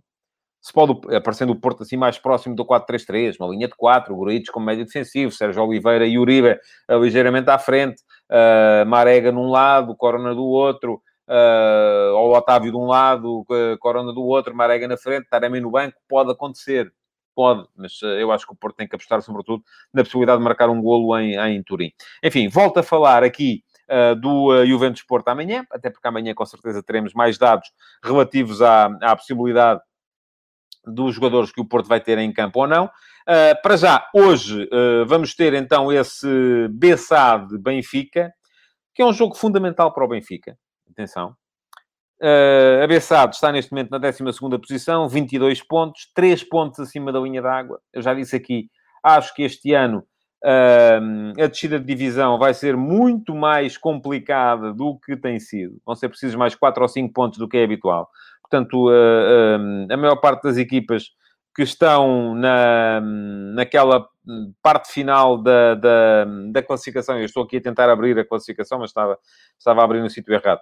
Se 0.61 0.71
pode, 0.71 0.93
aparecendo 1.13 1.51
o 1.51 1.59
Porto 1.59 1.83
assim 1.83 1.97
mais 1.97 2.17
próximo 2.17 2.55
do 2.55 2.65
4-3-3, 2.65 3.35
uma 3.37 3.49
linha 3.49 3.67
de 3.67 3.75
4, 3.75 4.13
o 4.13 4.17
Gruites 4.17 4.49
como 4.49 4.65
médio 4.65 4.85
defensivo, 4.85 5.29
Sérgio 5.29 5.61
Oliveira 5.61 6.05
e 6.05 6.17
Uribe 6.17 6.57
uh, 6.89 6.97
ligeiramente 7.03 7.49
à 7.49 7.59
frente, 7.59 8.01
uh, 8.33 8.85
Marega 8.85 9.31
num 9.31 9.49
lado, 9.49 9.95
Corona 9.95 10.33
do 10.33 10.43
outro, 10.43 11.01
uh, 11.27 12.15
ou 12.15 12.35
Otávio 12.35 12.71
de 12.71 12.77
um 12.77 12.87
lado, 12.87 13.45
Corona 13.79 14.11
do 14.11 14.23
outro, 14.23 14.55
Marega 14.55 14.87
na 14.87 14.97
frente, 14.97 15.29
Taremi 15.29 15.59
no 15.59 15.71
banco, 15.71 15.97
pode 16.09 16.31
acontecer. 16.31 16.91
Pode, 17.35 17.67
mas 17.75 17.99
uh, 18.03 18.07
eu 18.07 18.31
acho 18.31 18.45
que 18.45 18.53
o 18.53 18.55
Porto 18.55 18.75
tem 18.75 18.87
que 18.87 18.95
apostar, 18.95 19.21
sobretudo, 19.21 19.63
na 19.91 20.03
possibilidade 20.03 20.37
de 20.37 20.43
marcar 20.43 20.69
um 20.69 20.81
golo 20.81 21.17
em, 21.17 21.35
em 21.35 21.63
Turim. 21.63 21.91
Enfim, 22.23 22.47
volto 22.47 22.77
a 22.77 22.83
falar 22.83 23.23
aqui 23.23 23.63
uh, 23.89 24.15
do 24.15 24.53
uh, 24.53 24.65
Juventus 24.65 25.01
Porto 25.01 25.29
amanhã, 25.29 25.65
até 25.71 25.89
porque 25.89 26.07
amanhã 26.07 26.35
com 26.35 26.45
certeza 26.45 26.83
teremos 26.83 27.13
mais 27.13 27.37
dados 27.37 27.71
relativos 28.03 28.61
à, 28.61 28.85
à 29.01 29.15
possibilidade 29.15 29.81
dos 30.85 31.15
jogadores 31.15 31.51
que 31.51 31.61
o 31.61 31.65
Porto 31.65 31.87
vai 31.87 31.99
ter 31.99 32.19
em 32.19 32.31
campo 32.31 32.59
ou 32.59 32.67
não. 32.67 32.89
Uh, 33.23 33.61
para 33.61 33.77
já, 33.77 34.09
hoje, 34.13 34.63
uh, 34.65 35.05
vamos 35.05 35.33
ter 35.33 35.53
então 35.53 35.91
esse 35.91 36.67
Bessade 36.69 37.57
Benfica, 37.57 38.33
que 38.93 39.01
é 39.01 39.05
um 39.05 39.13
jogo 39.13 39.35
fundamental 39.35 39.93
para 39.93 40.03
o 40.03 40.07
Benfica. 40.07 40.57
Atenção. 40.91 41.35
Uh, 42.21 42.83
a 42.83 42.87
Bessade 42.87 43.35
está 43.35 43.51
neste 43.51 43.71
momento 43.71 43.91
na 43.91 43.97
12 43.97 44.23
posição, 44.61 45.07
22 45.07 45.61
pontos, 45.61 46.09
3 46.13 46.43
pontos 46.43 46.79
acima 46.79 47.11
da 47.11 47.19
linha 47.19 47.41
d'água. 47.41 47.79
Eu 47.91 48.01
já 48.01 48.13
disse 48.13 48.35
aqui, 48.35 48.69
acho 49.03 49.33
que 49.33 49.43
este 49.43 49.73
ano 49.73 50.05
uh, 50.43 51.41
a 51.41 51.47
descida 51.47 51.79
de 51.79 51.85
divisão 51.85 52.37
vai 52.37 52.53
ser 52.53 52.75
muito 52.77 53.33
mais 53.35 53.77
complicada 53.77 54.73
do 54.73 54.97
que 54.99 55.17
tem 55.17 55.39
sido. 55.39 55.81
Vão 55.85 55.95
ser 55.95 56.09
precisos 56.09 56.35
mais 56.35 56.55
4 56.55 56.81
ou 56.81 56.87
5 56.87 57.13
pontos 57.13 57.39
do 57.39 57.47
que 57.47 57.57
é 57.57 57.63
habitual. 57.63 58.09
Portanto, 58.41 58.89
uh, 58.89 59.91
a 59.91 59.97
maior 59.97 60.17
parte 60.17 60.43
das 60.43 60.57
equipas 60.57 61.09
que 61.55 61.61
estão 61.61 62.33
na, 62.35 62.99
naquela 63.53 64.07
parte 64.61 64.91
final 64.91 65.37
da, 65.37 65.75
da, 65.75 66.25
da, 66.51 66.63
classificação. 66.63 67.19
Eu 67.19 67.25
estou 67.25 67.43
aqui 67.43 67.57
a 67.57 67.61
tentar 67.61 67.89
abrir 67.89 68.17
a 68.17 68.25
classificação, 68.25 68.79
mas 68.79 68.89
estava, 68.89 69.17
estava 69.57 69.81
a 69.81 69.83
abrir 69.83 70.01
no 70.01 70.09
sítio 70.09 70.33
errado. 70.33 70.61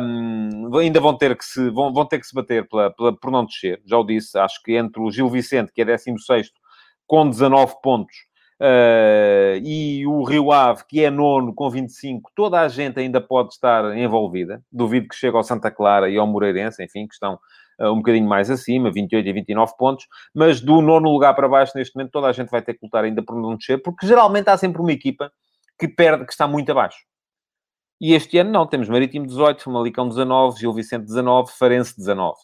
Um, 0.00 0.76
ainda 0.76 1.00
vão 1.00 1.16
ter 1.16 1.36
que 1.36 1.44
se, 1.44 1.70
vão, 1.70 1.92
vão 1.92 2.04
ter 2.04 2.18
que 2.18 2.26
se 2.26 2.34
bater 2.34 2.68
pela, 2.68 2.90
pela, 2.90 3.16
por 3.16 3.30
não 3.30 3.44
descer. 3.44 3.80
Já 3.86 3.96
o 3.96 4.04
disse, 4.04 4.38
acho 4.38 4.62
que 4.62 4.74
entre 4.74 5.00
o 5.00 5.10
Gil 5.10 5.30
Vicente, 5.30 5.72
que 5.72 5.80
é 5.80 5.84
16 5.84 6.50
com 7.06 7.28
19 7.28 7.76
pontos, 7.82 8.16
uh, 8.60 9.56
e 9.62 10.06
o 10.06 10.24
Rio 10.24 10.52
Ave, 10.52 10.84
que 10.88 11.04
é 11.04 11.10
nono 11.10 11.54
com 11.54 11.70
25, 11.70 12.30
toda 12.34 12.60
a 12.60 12.68
gente 12.68 12.98
ainda 12.98 13.20
pode 13.20 13.54
estar 13.54 13.96
envolvida. 13.96 14.62
Duvido 14.70 15.08
que 15.08 15.14
chegue 15.16 15.36
ao 15.36 15.44
Santa 15.44 15.70
Clara 15.70 16.10
e 16.10 16.18
ao 16.18 16.26
Moreirense, 16.26 16.82
enfim, 16.82 17.06
que 17.06 17.14
estão 17.14 17.38
um 17.90 17.96
bocadinho 17.96 18.28
mais 18.28 18.50
acima, 18.50 18.90
28 18.90 19.28
e 19.28 19.32
29 19.32 19.72
pontos, 19.76 20.06
mas 20.34 20.60
do 20.60 20.80
nono 20.80 21.10
lugar 21.10 21.34
para 21.34 21.48
baixo, 21.48 21.72
neste 21.74 21.94
momento, 21.96 22.12
toda 22.12 22.28
a 22.28 22.32
gente 22.32 22.50
vai 22.50 22.62
ter 22.62 22.74
que 22.74 22.80
lutar 22.82 23.04
ainda 23.04 23.22
por 23.22 23.36
não 23.36 23.56
descer, 23.56 23.82
porque 23.82 24.06
geralmente 24.06 24.48
há 24.48 24.56
sempre 24.56 24.80
uma 24.80 24.92
equipa 24.92 25.32
que 25.78 25.88
perde, 25.88 26.24
que 26.24 26.32
está 26.32 26.46
muito 26.46 26.70
abaixo. 26.70 26.98
E 28.00 28.14
este 28.14 28.38
ano 28.38 28.50
não, 28.50 28.66
temos 28.66 28.88
Marítimo 28.88 29.26
18, 29.26 29.62
Famalicão 29.62 30.08
19, 30.08 30.58
Gil 30.58 30.72
Vicente 30.72 31.06
19, 31.06 31.52
Farense 31.52 31.96
19. 31.96 32.36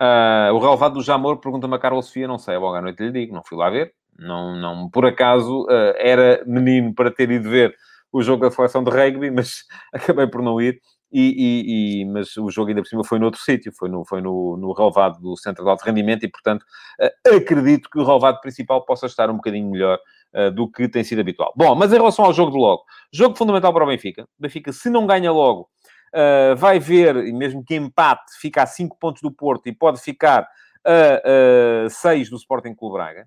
Uh, 0.00 0.54
o 0.54 0.58
relevado 0.60 0.94
do 0.94 1.02
Jamor 1.02 1.38
pergunta-me 1.38 1.74
a 1.74 1.78
Carlos 1.78 2.06
Sofia, 2.06 2.28
não 2.28 2.38
sei, 2.38 2.54
à 2.54 2.80
noite 2.80 3.02
lhe 3.02 3.10
digo, 3.10 3.34
não 3.34 3.42
fui 3.44 3.58
lá 3.58 3.68
ver, 3.68 3.92
não, 4.16 4.54
não, 4.54 4.88
por 4.88 5.04
acaso 5.04 5.64
uh, 5.64 5.94
era 5.96 6.40
menino 6.46 6.94
para 6.94 7.10
ter 7.10 7.28
ido 7.32 7.50
ver 7.50 7.74
o 8.12 8.22
jogo 8.22 8.42
da 8.42 8.50
seleção 8.50 8.82
de 8.82 8.90
rugby, 8.90 9.30
mas 9.30 9.64
acabei 9.92 10.26
por 10.26 10.40
não 10.40 10.60
ir. 10.60 10.80
E, 11.10 11.20
e, 11.20 12.02
e, 12.02 12.04
mas 12.04 12.36
o 12.36 12.50
jogo 12.50 12.68
ainda 12.68 12.82
por 12.82 12.88
cima 12.88 13.02
foi 13.02 13.18
noutro 13.18 13.40
sítio, 13.40 13.72
foi 13.72 13.88
no, 13.88 14.04
foi 14.04 14.20
no, 14.20 14.58
no 14.58 14.72
relevado 14.72 15.18
do 15.20 15.36
Centro 15.36 15.64
de 15.64 15.70
Alto 15.70 15.82
Rendimento 15.82 16.24
e, 16.24 16.28
portanto, 16.28 16.64
uh, 17.00 17.36
acredito 17.36 17.88
que 17.88 17.98
o 17.98 18.04
relevado 18.04 18.40
principal 18.40 18.84
possa 18.84 19.06
estar 19.06 19.30
um 19.30 19.36
bocadinho 19.36 19.70
melhor 19.70 19.98
uh, 20.34 20.50
do 20.50 20.70
que 20.70 20.86
tem 20.86 21.02
sido 21.02 21.20
habitual. 21.20 21.52
Bom, 21.56 21.74
mas 21.74 21.92
em 21.92 21.96
relação 21.96 22.26
ao 22.26 22.32
jogo 22.34 22.52
de 22.52 22.58
logo, 22.58 22.82
jogo 23.10 23.36
fundamental 23.36 23.72
para 23.72 23.84
o 23.84 23.88
Benfica. 23.88 24.24
O 24.24 24.42
Benfica, 24.42 24.70
se 24.70 24.90
não 24.90 25.06
ganha 25.06 25.32
logo, 25.32 25.70
uh, 26.14 26.54
vai 26.56 26.78
ver, 26.78 27.16
e 27.16 27.32
mesmo 27.32 27.64
que 27.64 27.74
empate, 27.74 28.38
fica 28.38 28.62
a 28.62 28.66
5 28.66 28.98
pontos 28.98 29.22
do 29.22 29.32
Porto 29.32 29.66
e 29.66 29.72
pode 29.72 30.00
ficar 30.00 30.46
a 30.84 31.88
6 31.90 32.30
do 32.30 32.36
Sporting 32.36 32.74
Clube 32.74 32.94
Braga. 32.94 33.26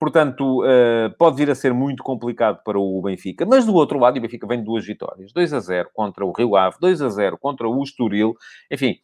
Portanto, 0.00 0.62
uh, 0.62 1.14
pode 1.18 1.36
vir 1.36 1.50
a 1.50 1.54
ser 1.54 1.74
muito 1.74 2.02
complicado 2.02 2.62
para 2.64 2.78
o 2.78 3.02
Benfica. 3.02 3.44
Mas 3.44 3.66
do 3.66 3.74
outro 3.74 3.98
lado, 3.98 4.16
o 4.16 4.20
Benfica 4.22 4.46
vem 4.46 4.60
de 4.60 4.64
duas 4.64 4.86
vitórias. 4.86 5.30
2 5.30 5.52
a 5.52 5.60
0 5.60 5.90
contra 5.92 6.24
o 6.24 6.32
Rio 6.32 6.56
Ave, 6.56 6.78
2 6.80 7.02
a 7.02 7.10
0 7.10 7.36
contra 7.36 7.68
o 7.68 7.82
Estoril. 7.82 8.34
Enfim, 8.70 8.96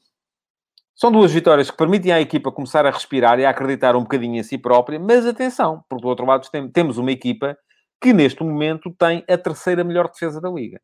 são 0.95 1.13
duas 1.13 1.31
vitórias 1.31 1.71
que 1.71 1.77
permitem 1.77 2.13
à 2.13 2.21
equipa 2.23 2.51
começar 2.51 2.87
a 2.87 2.91
respirar 2.91 3.39
e 3.39 3.45
a 3.45 3.51
acreditar 3.51 3.95
um 3.95 4.05
bocadinho 4.05 4.37
em 4.37 4.43
si 4.43 4.57
própria. 4.57 4.99
Mas 4.99 5.27
atenção, 5.27 5.85
porque 5.87 6.01
do 6.01 6.09
outro 6.09 6.25
lado 6.25 6.49
tem, 6.51 6.67
temos 6.71 6.97
uma 6.97 7.13
equipa 7.13 7.59
que 8.01 8.15
neste 8.15 8.43
momento 8.43 8.91
tem 8.99 9.23
a 9.29 9.37
terceira 9.37 9.85
melhor 9.85 10.09
defesa 10.09 10.41
da 10.41 10.49
Liga. 10.49 10.81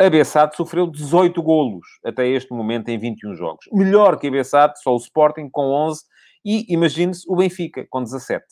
A 0.00 0.08
Bessade 0.08 0.56
sofreu 0.56 0.90
18 0.90 1.42
golos 1.42 1.86
até 2.02 2.26
este 2.26 2.50
momento 2.50 2.88
em 2.88 2.98
21 2.98 3.34
jogos. 3.34 3.66
Melhor 3.70 4.18
que 4.18 4.26
a 4.26 4.30
Bessade, 4.30 4.80
só 4.82 4.94
o 4.94 4.96
Sporting 4.96 5.50
com 5.50 5.66
11 5.66 6.00
e, 6.42 6.72
imagine-se, 6.72 7.26
o 7.28 7.36
Benfica 7.36 7.86
com 7.90 8.02
17. 8.02 8.42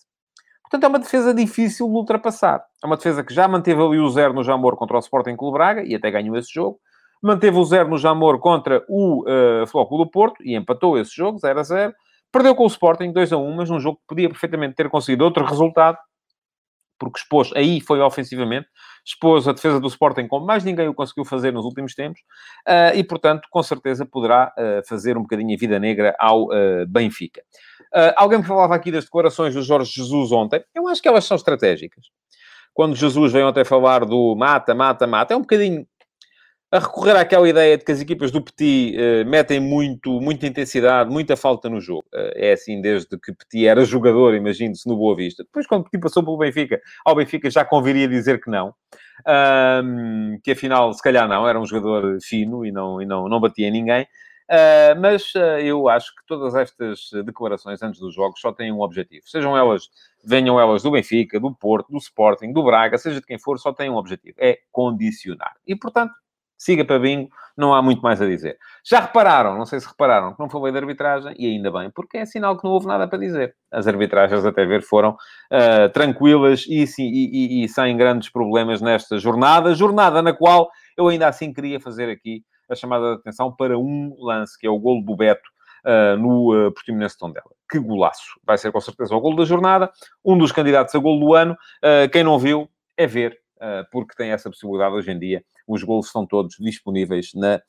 Portanto, 0.72 0.84
é 0.84 0.88
uma 0.88 0.98
defesa 0.98 1.34
difícil 1.34 1.86
de 1.86 1.92
ultrapassar. 1.92 2.64
É 2.82 2.86
uma 2.86 2.96
defesa 2.96 3.22
que 3.22 3.34
já 3.34 3.46
manteve 3.46 3.78
ali 3.82 3.98
o 3.98 4.08
zero 4.08 4.32
no 4.32 4.42
Jamor 4.42 4.74
contra 4.74 4.96
o 4.96 5.00
Sporting 5.00 5.36
Clube 5.36 5.58
Braga 5.58 5.82
e 5.84 5.94
até 5.94 6.10
ganhou 6.10 6.34
esse 6.34 6.50
jogo. 6.50 6.80
Manteve 7.22 7.58
o 7.58 7.64
zero 7.66 7.90
no 7.90 7.98
Jamor 7.98 8.38
contra 8.38 8.82
o 8.88 9.22
uh, 9.22 9.66
Flóculo 9.66 10.06
do 10.06 10.10
Porto 10.10 10.42
e 10.42 10.56
empatou 10.56 10.98
esse 10.98 11.14
jogo, 11.14 11.38
0 11.38 11.60
a 11.60 11.62
0. 11.62 11.94
Perdeu 12.32 12.54
com 12.54 12.64
o 12.64 12.68
Sporting 12.68 13.12
2 13.12 13.34
a 13.34 13.36
1, 13.36 13.54
mas 13.54 13.68
num 13.68 13.78
jogo 13.78 13.98
que 13.98 14.06
podia 14.08 14.30
perfeitamente 14.30 14.74
ter 14.74 14.88
conseguido 14.88 15.24
outro 15.24 15.44
resultado, 15.44 15.98
porque 16.98 17.18
expôs, 17.18 17.52
aí 17.54 17.78
foi 17.78 18.00
ofensivamente, 18.00 18.66
expôs 19.04 19.46
a 19.46 19.52
defesa 19.52 19.78
do 19.78 19.88
Sporting 19.88 20.26
como 20.26 20.46
mais 20.46 20.64
ninguém 20.64 20.88
o 20.88 20.94
conseguiu 20.94 21.26
fazer 21.26 21.52
nos 21.52 21.66
últimos 21.66 21.94
tempos, 21.94 22.20
uh, 22.66 22.96
e 22.96 23.04
portanto, 23.04 23.46
com 23.50 23.62
certeza 23.62 24.06
poderá 24.06 24.54
uh, 24.56 24.88
fazer 24.88 25.18
um 25.18 25.22
bocadinho 25.22 25.54
a 25.54 25.58
vida 25.58 25.78
negra 25.78 26.16
ao 26.18 26.44
uh, 26.44 26.86
Benfica. 26.88 27.42
Alguém 28.16 28.38
me 28.38 28.44
falava 28.44 28.74
aqui 28.74 28.90
das 28.90 29.04
declarações 29.04 29.54
do 29.54 29.62
Jorge 29.62 29.92
Jesus 29.92 30.32
ontem, 30.32 30.64
eu 30.74 30.88
acho 30.88 31.02
que 31.02 31.08
elas 31.08 31.24
são 31.24 31.36
estratégicas. 31.36 32.06
Quando 32.74 32.96
Jesus 32.96 33.32
veio 33.32 33.48
ontem 33.48 33.64
falar 33.64 34.04
do 34.04 34.34
mata, 34.34 34.74
mata, 34.74 35.06
mata, 35.06 35.34
é 35.34 35.36
um 35.36 35.42
bocadinho 35.42 35.86
a 36.72 36.78
recorrer 36.78 37.14
àquela 37.18 37.46
ideia 37.46 37.76
de 37.76 37.84
que 37.84 37.92
as 37.92 38.00
equipas 38.00 38.30
do 38.30 38.40
Petit 38.40 38.96
uh, 38.96 39.28
metem 39.28 39.60
muito, 39.60 40.18
muita 40.22 40.46
intensidade, 40.46 41.10
muita 41.10 41.36
falta 41.36 41.68
no 41.68 41.78
jogo. 41.78 42.04
Uh, 42.14 42.32
é 42.34 42.52
assim 42.52 42.80
desde 42.80 43.18
que 43.18 43.30
Petit 43.30 43.66
era 43.66 43.84
jogador, 43.84 44.34
imagino-se, 44.34 44.88
no 44.88 44.96
Boa 44.96 45.14
Vista. 45.14 45.44
Depois, 45.44 45.66
quando 45.66 45.84
Petit 45.84 46.00
passou 46.00 46.24
pelo 46.24 46.38
Benfica, 46.38 46.80
ao 47.04 47.14
Benfica 47.14 47.50
já 47.50 47.62
conviria 47.62 48.08
dizer 48.08 48.40
que 48.40 48.50
não. 48.50 48.74
Um, 49.84 50.38
que 50.42 50.52
afinal, 50.52 50.94
se 50.94 51.02
calhar 51.02 51.28
não, 51.28 51.46
era 51.46 51.60
um 51.60 51.66
jogador 51.66 52.18
fino 52.22 52.64
e 52.64 52.72
não, 52.72 53.02
e 53.02 53.04
não, 53.04 53.28
não 53.28 53.38
batia 53.38 53.68
em 53.68 53.70
ninguém. 53.70 54.06
Uh, 54.50 55.00
mas 55.00 55.32
eu 55.62 55.88
acho 55.88 56.14
que 56.14 56.26
todas 56.26 56.54
estas 56.54 57.10
declarações 57.24 57.82
antes 57.82 58.00
dos 58.00 58.14
jogos 58.14 58.40
só 58.40 58.52
têm 58.52 58.72
um 58.72 58.80
objetivo. 58.80 59.26
Sejam 59.26 59.56
elas, 59.56 59.88
venham 60.24 60.60
elas 60.60 60.82
do 60.82 60.90
Benfica, 60.90 61.40
do 61.40 61.54
Porto, 61.54 61.90
do 61.90 61.98
Sporting, 61.98 62.52
do 62.52 62.62
Braga, 62.62 62.98
seja 62.98 63.20
de 63.20 63.26
quem 63.26 63.38
for, 63.38 63.58
só 63.58 63.72
têm 63.72 63.90
um 63.90 63.96
objetivo. 63.96 64.36
É 64.38 64.58
condicionar. 64.70 65.54
E, 65.66 65.74
portanto, 65.74 66.12
siga 66.62 66.84
para 66.84 66.98
bingo, 66.98 67.28
não 67.56 67.74
há 67.74 67.82
muito 67.82 68.00
mais 68.02 68.22
a 68.22 68.26
dizer. 68.26 68.56
Já 68.84 69.00
repararam, 69.00 69.58
não 69.58 69.66
sei 69.66 69.80
se 69.80 69.88
repararam, 69.88 70.32
que 70.32 70.40
não 70.40 70.48
foi 70.48 70.62
lei 70.62 70.72
de 70.72 70.78
arbitragem, 70.78 71.34
e 71.36 71.46
ainda 71.46 71.72
bem, 71.72 71.90
porque 71.90 72.18
é 72.18 72.24
sinal 72.24 72.56
que 72.56 72.64
não 72.64 72.70
houve 72.70 72.86
nada 72.86 73.08
para 73.08 73.18
dizer. 73.18 73.54
As 73.70 73.86
arbitragens, 73.88 74.44
até 74.44 74.64
ver, 74.64 74.82
foram 74.82 75.10
uh, 75.10 75.88
tranquilas 75.92 76.64
e, 76.68 76.86
sim, 76.86 77.04
e, 77.04 77.62
e, 77.62 77.64
e, 77.64 77.68
sem 77.68 77.96
grandes 77.96 78.28
problemas 78.28 78.80
nesta 78.80 79.18
jornada. 79.18 79.74
Jornada 79.74 80.22
na 80.22 80.32
qual 80.32 80.70
eu 80.96 81.08
ainda 81.08 81.28
assim 81.28 81.52
queria 81.52 81.80
fazer 81.80 82.08
aqui 82.10 82.44
a 82.68 82.74
chamada 82.74 83.14
de 83.14 83.20
atenção 83.20 83.54
para 83.54 83.78
um 83.78 84.14
lance, 84.18 84.58
que 84.58 84.66
é 84.66 84.70
o 84.70 84.78
golo 84.78 85.02
do 85.02 85.16
Beto, 85.16 85.48
uh, 85.84 86.16
no 86.16 86.68
uh, 86.68 86.72
Portimonense 86.72 87.18
Tondela. 87.18 87.50
Que 87.70 87.78
golaço! 87.78 88.40
Vai 88.44 88.58
ser 88.58 88.72
com 88.72 88.80
certeza 88.80 89.14
o 89.14 89.20
gol 89.20 89.36
da 89.36 89.44
jornada, 89.44 89.90
um 90.24 90.36
dos 90.36 90.52
candidatos 90.52 90.94
a 90.94 90.98
gol 90.98 91.18
do 91.18 91.34
ano. 91.34 91.56
Uh, 91.82 92.08
quem 92.10 92.22
não 92.22 92.38
viu, 92.38 92.68
é 92.96 93.06
ver, 93.06 93.38
uh, 93.56 93.86
porque 93.90 94.14
tem 94.16 94.30
essa 94.30 94.48
possibilidade 94.50 94.94
hoje 94.94 95.10
em 95.10 95.18
dia. 95.18 95.44
Os 95.66 95.82
gols 95.82 96.06
estão 96.06 96.26
todos 96.26 96.56
disponíveis 96.58 97.30
na 97.34 97.60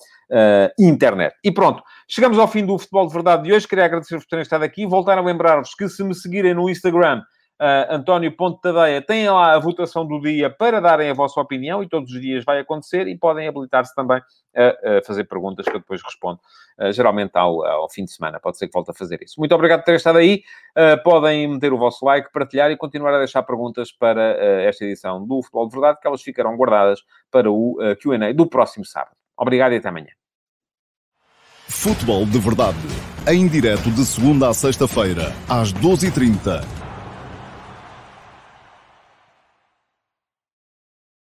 internet. 0.79 1.35
E 1.43 1.51
pronto, 1.51 1.83
chegamos 2.07 2.39
ao 2.39 2.47
fim 2.47 2.65
do 2.65 2.77
Futebol 2.79 3.05
de 3.05 3.13
Verdade 3.13 3.43
de 3.43 3.53
hoje. 3.53 3.67
Queria 3.67 3.85
agradecer-vos 3.85 4.25
por 4.25 4.31
terem 4.31 4.41
estado 4.41 4.63
aqui. 4.63 4.87
Voltar 4.87 5.19
a 5.19 5.21
lembrar-vos 5.21 5.75
que 5.75 5.87
se 5.87 6.03
me 6.03 6.15
seguirem 6.15 6.55
no 6.55 6.67
Instagram, 6.67 7.21
uh, 7.59 7.95
António 7.95 8.35
Ponte 8.35 8.61
Tadeia, 8.61 9.01
têm 9.01 9.29
lá 9.29 9.53
a 9.53 9.59
votação 9.59 10.05
do 10.05 10.19
dia 10.19 10.49
para 10.49 10.79
darem 10.79 11.09
a 11.09 11.13
vossa 11.13 11.39
opinião 11.39 11.83
e 11.83 11.87
todos 11.87 12.11
os 12.11 12.21
dias 12.21 12.43
vai 12.43 12.59
acontecer 12.59 13.07
e 13.07 13.17
podem 13.17 13.47
habilitar-se 13.47 13.93
também 13.95 14.21
a, 14.55 14.97
a, 14.97 15.03
fazer 15.03 15.25
perguntas 15.25 15.65
que 15.65 15.75
eu 15.75 15.79
depois 15.79 16.01
respondo, 16.03 16.39
uh, 16.79 16.91
geralmente 16.91 17.31
ao, 17.35 17.65
ao, 17.65 17.89
fim 17.89 18.05
de 18.05 18.11
semana. 18.11 18.39
Pode 18.39 18.57
ser 18.57 18.67
que 18.67 18.73
volte 18.73 18.91
a 18.91 18.93
fazer 18.93 19.21
isso. 19.21 19.35
Muito 19.37 19.53
obrigado 19.53 19.79
por 19.79 19.85
terem 19.85 19.97
estado 19.97 20.17
aí. 20.17 20.43
Uh, 20.77 21.01
podem 21.03 21.47
meter 21.47 21.73
o 21.73 21.77
vosso 21.77 22.05
like, 22.05 22.31
partilhar 22.31 22.71
e 22.71 22.77
continuar 22.77 23.13
a 23.13 23.19
deixar 23.19 23.43
perguntas 23.43 23.91
para 23.91 24.33
esta 24.63 24.83
edição 24.85 25.25
do 25.25 25.41
Futebol 25.41 25.67
de 25.67 25.73
Verdade, 25.73 25.99
que 26.01 26.07
elas 26.07 26.21
ficarão 26.21 26.55
guardadas 26.55 26.99
para 27.31 27.51
o 27.51 27.77
Q&A 27.99 28.33
do 28.33 28.47
próximo 28.47 28.85
sábado. 28.85 29.15
Obrigado 29.37 29.73
e 29.73 29.77
até 29.77 29.89
amanhã. 29.89 30.11
Futebol 31.67 32.25
de 32.25 32.39
Verdade, 32.39 32.77
em 33.27 33.47
direto 33.47 33.89
de 33.91 34.05
segunda 34.05 34.49
a 34.49 34.53
sexta-feira, 34.53 35.33
às 35.49 35.73
12h30 35.73 36.82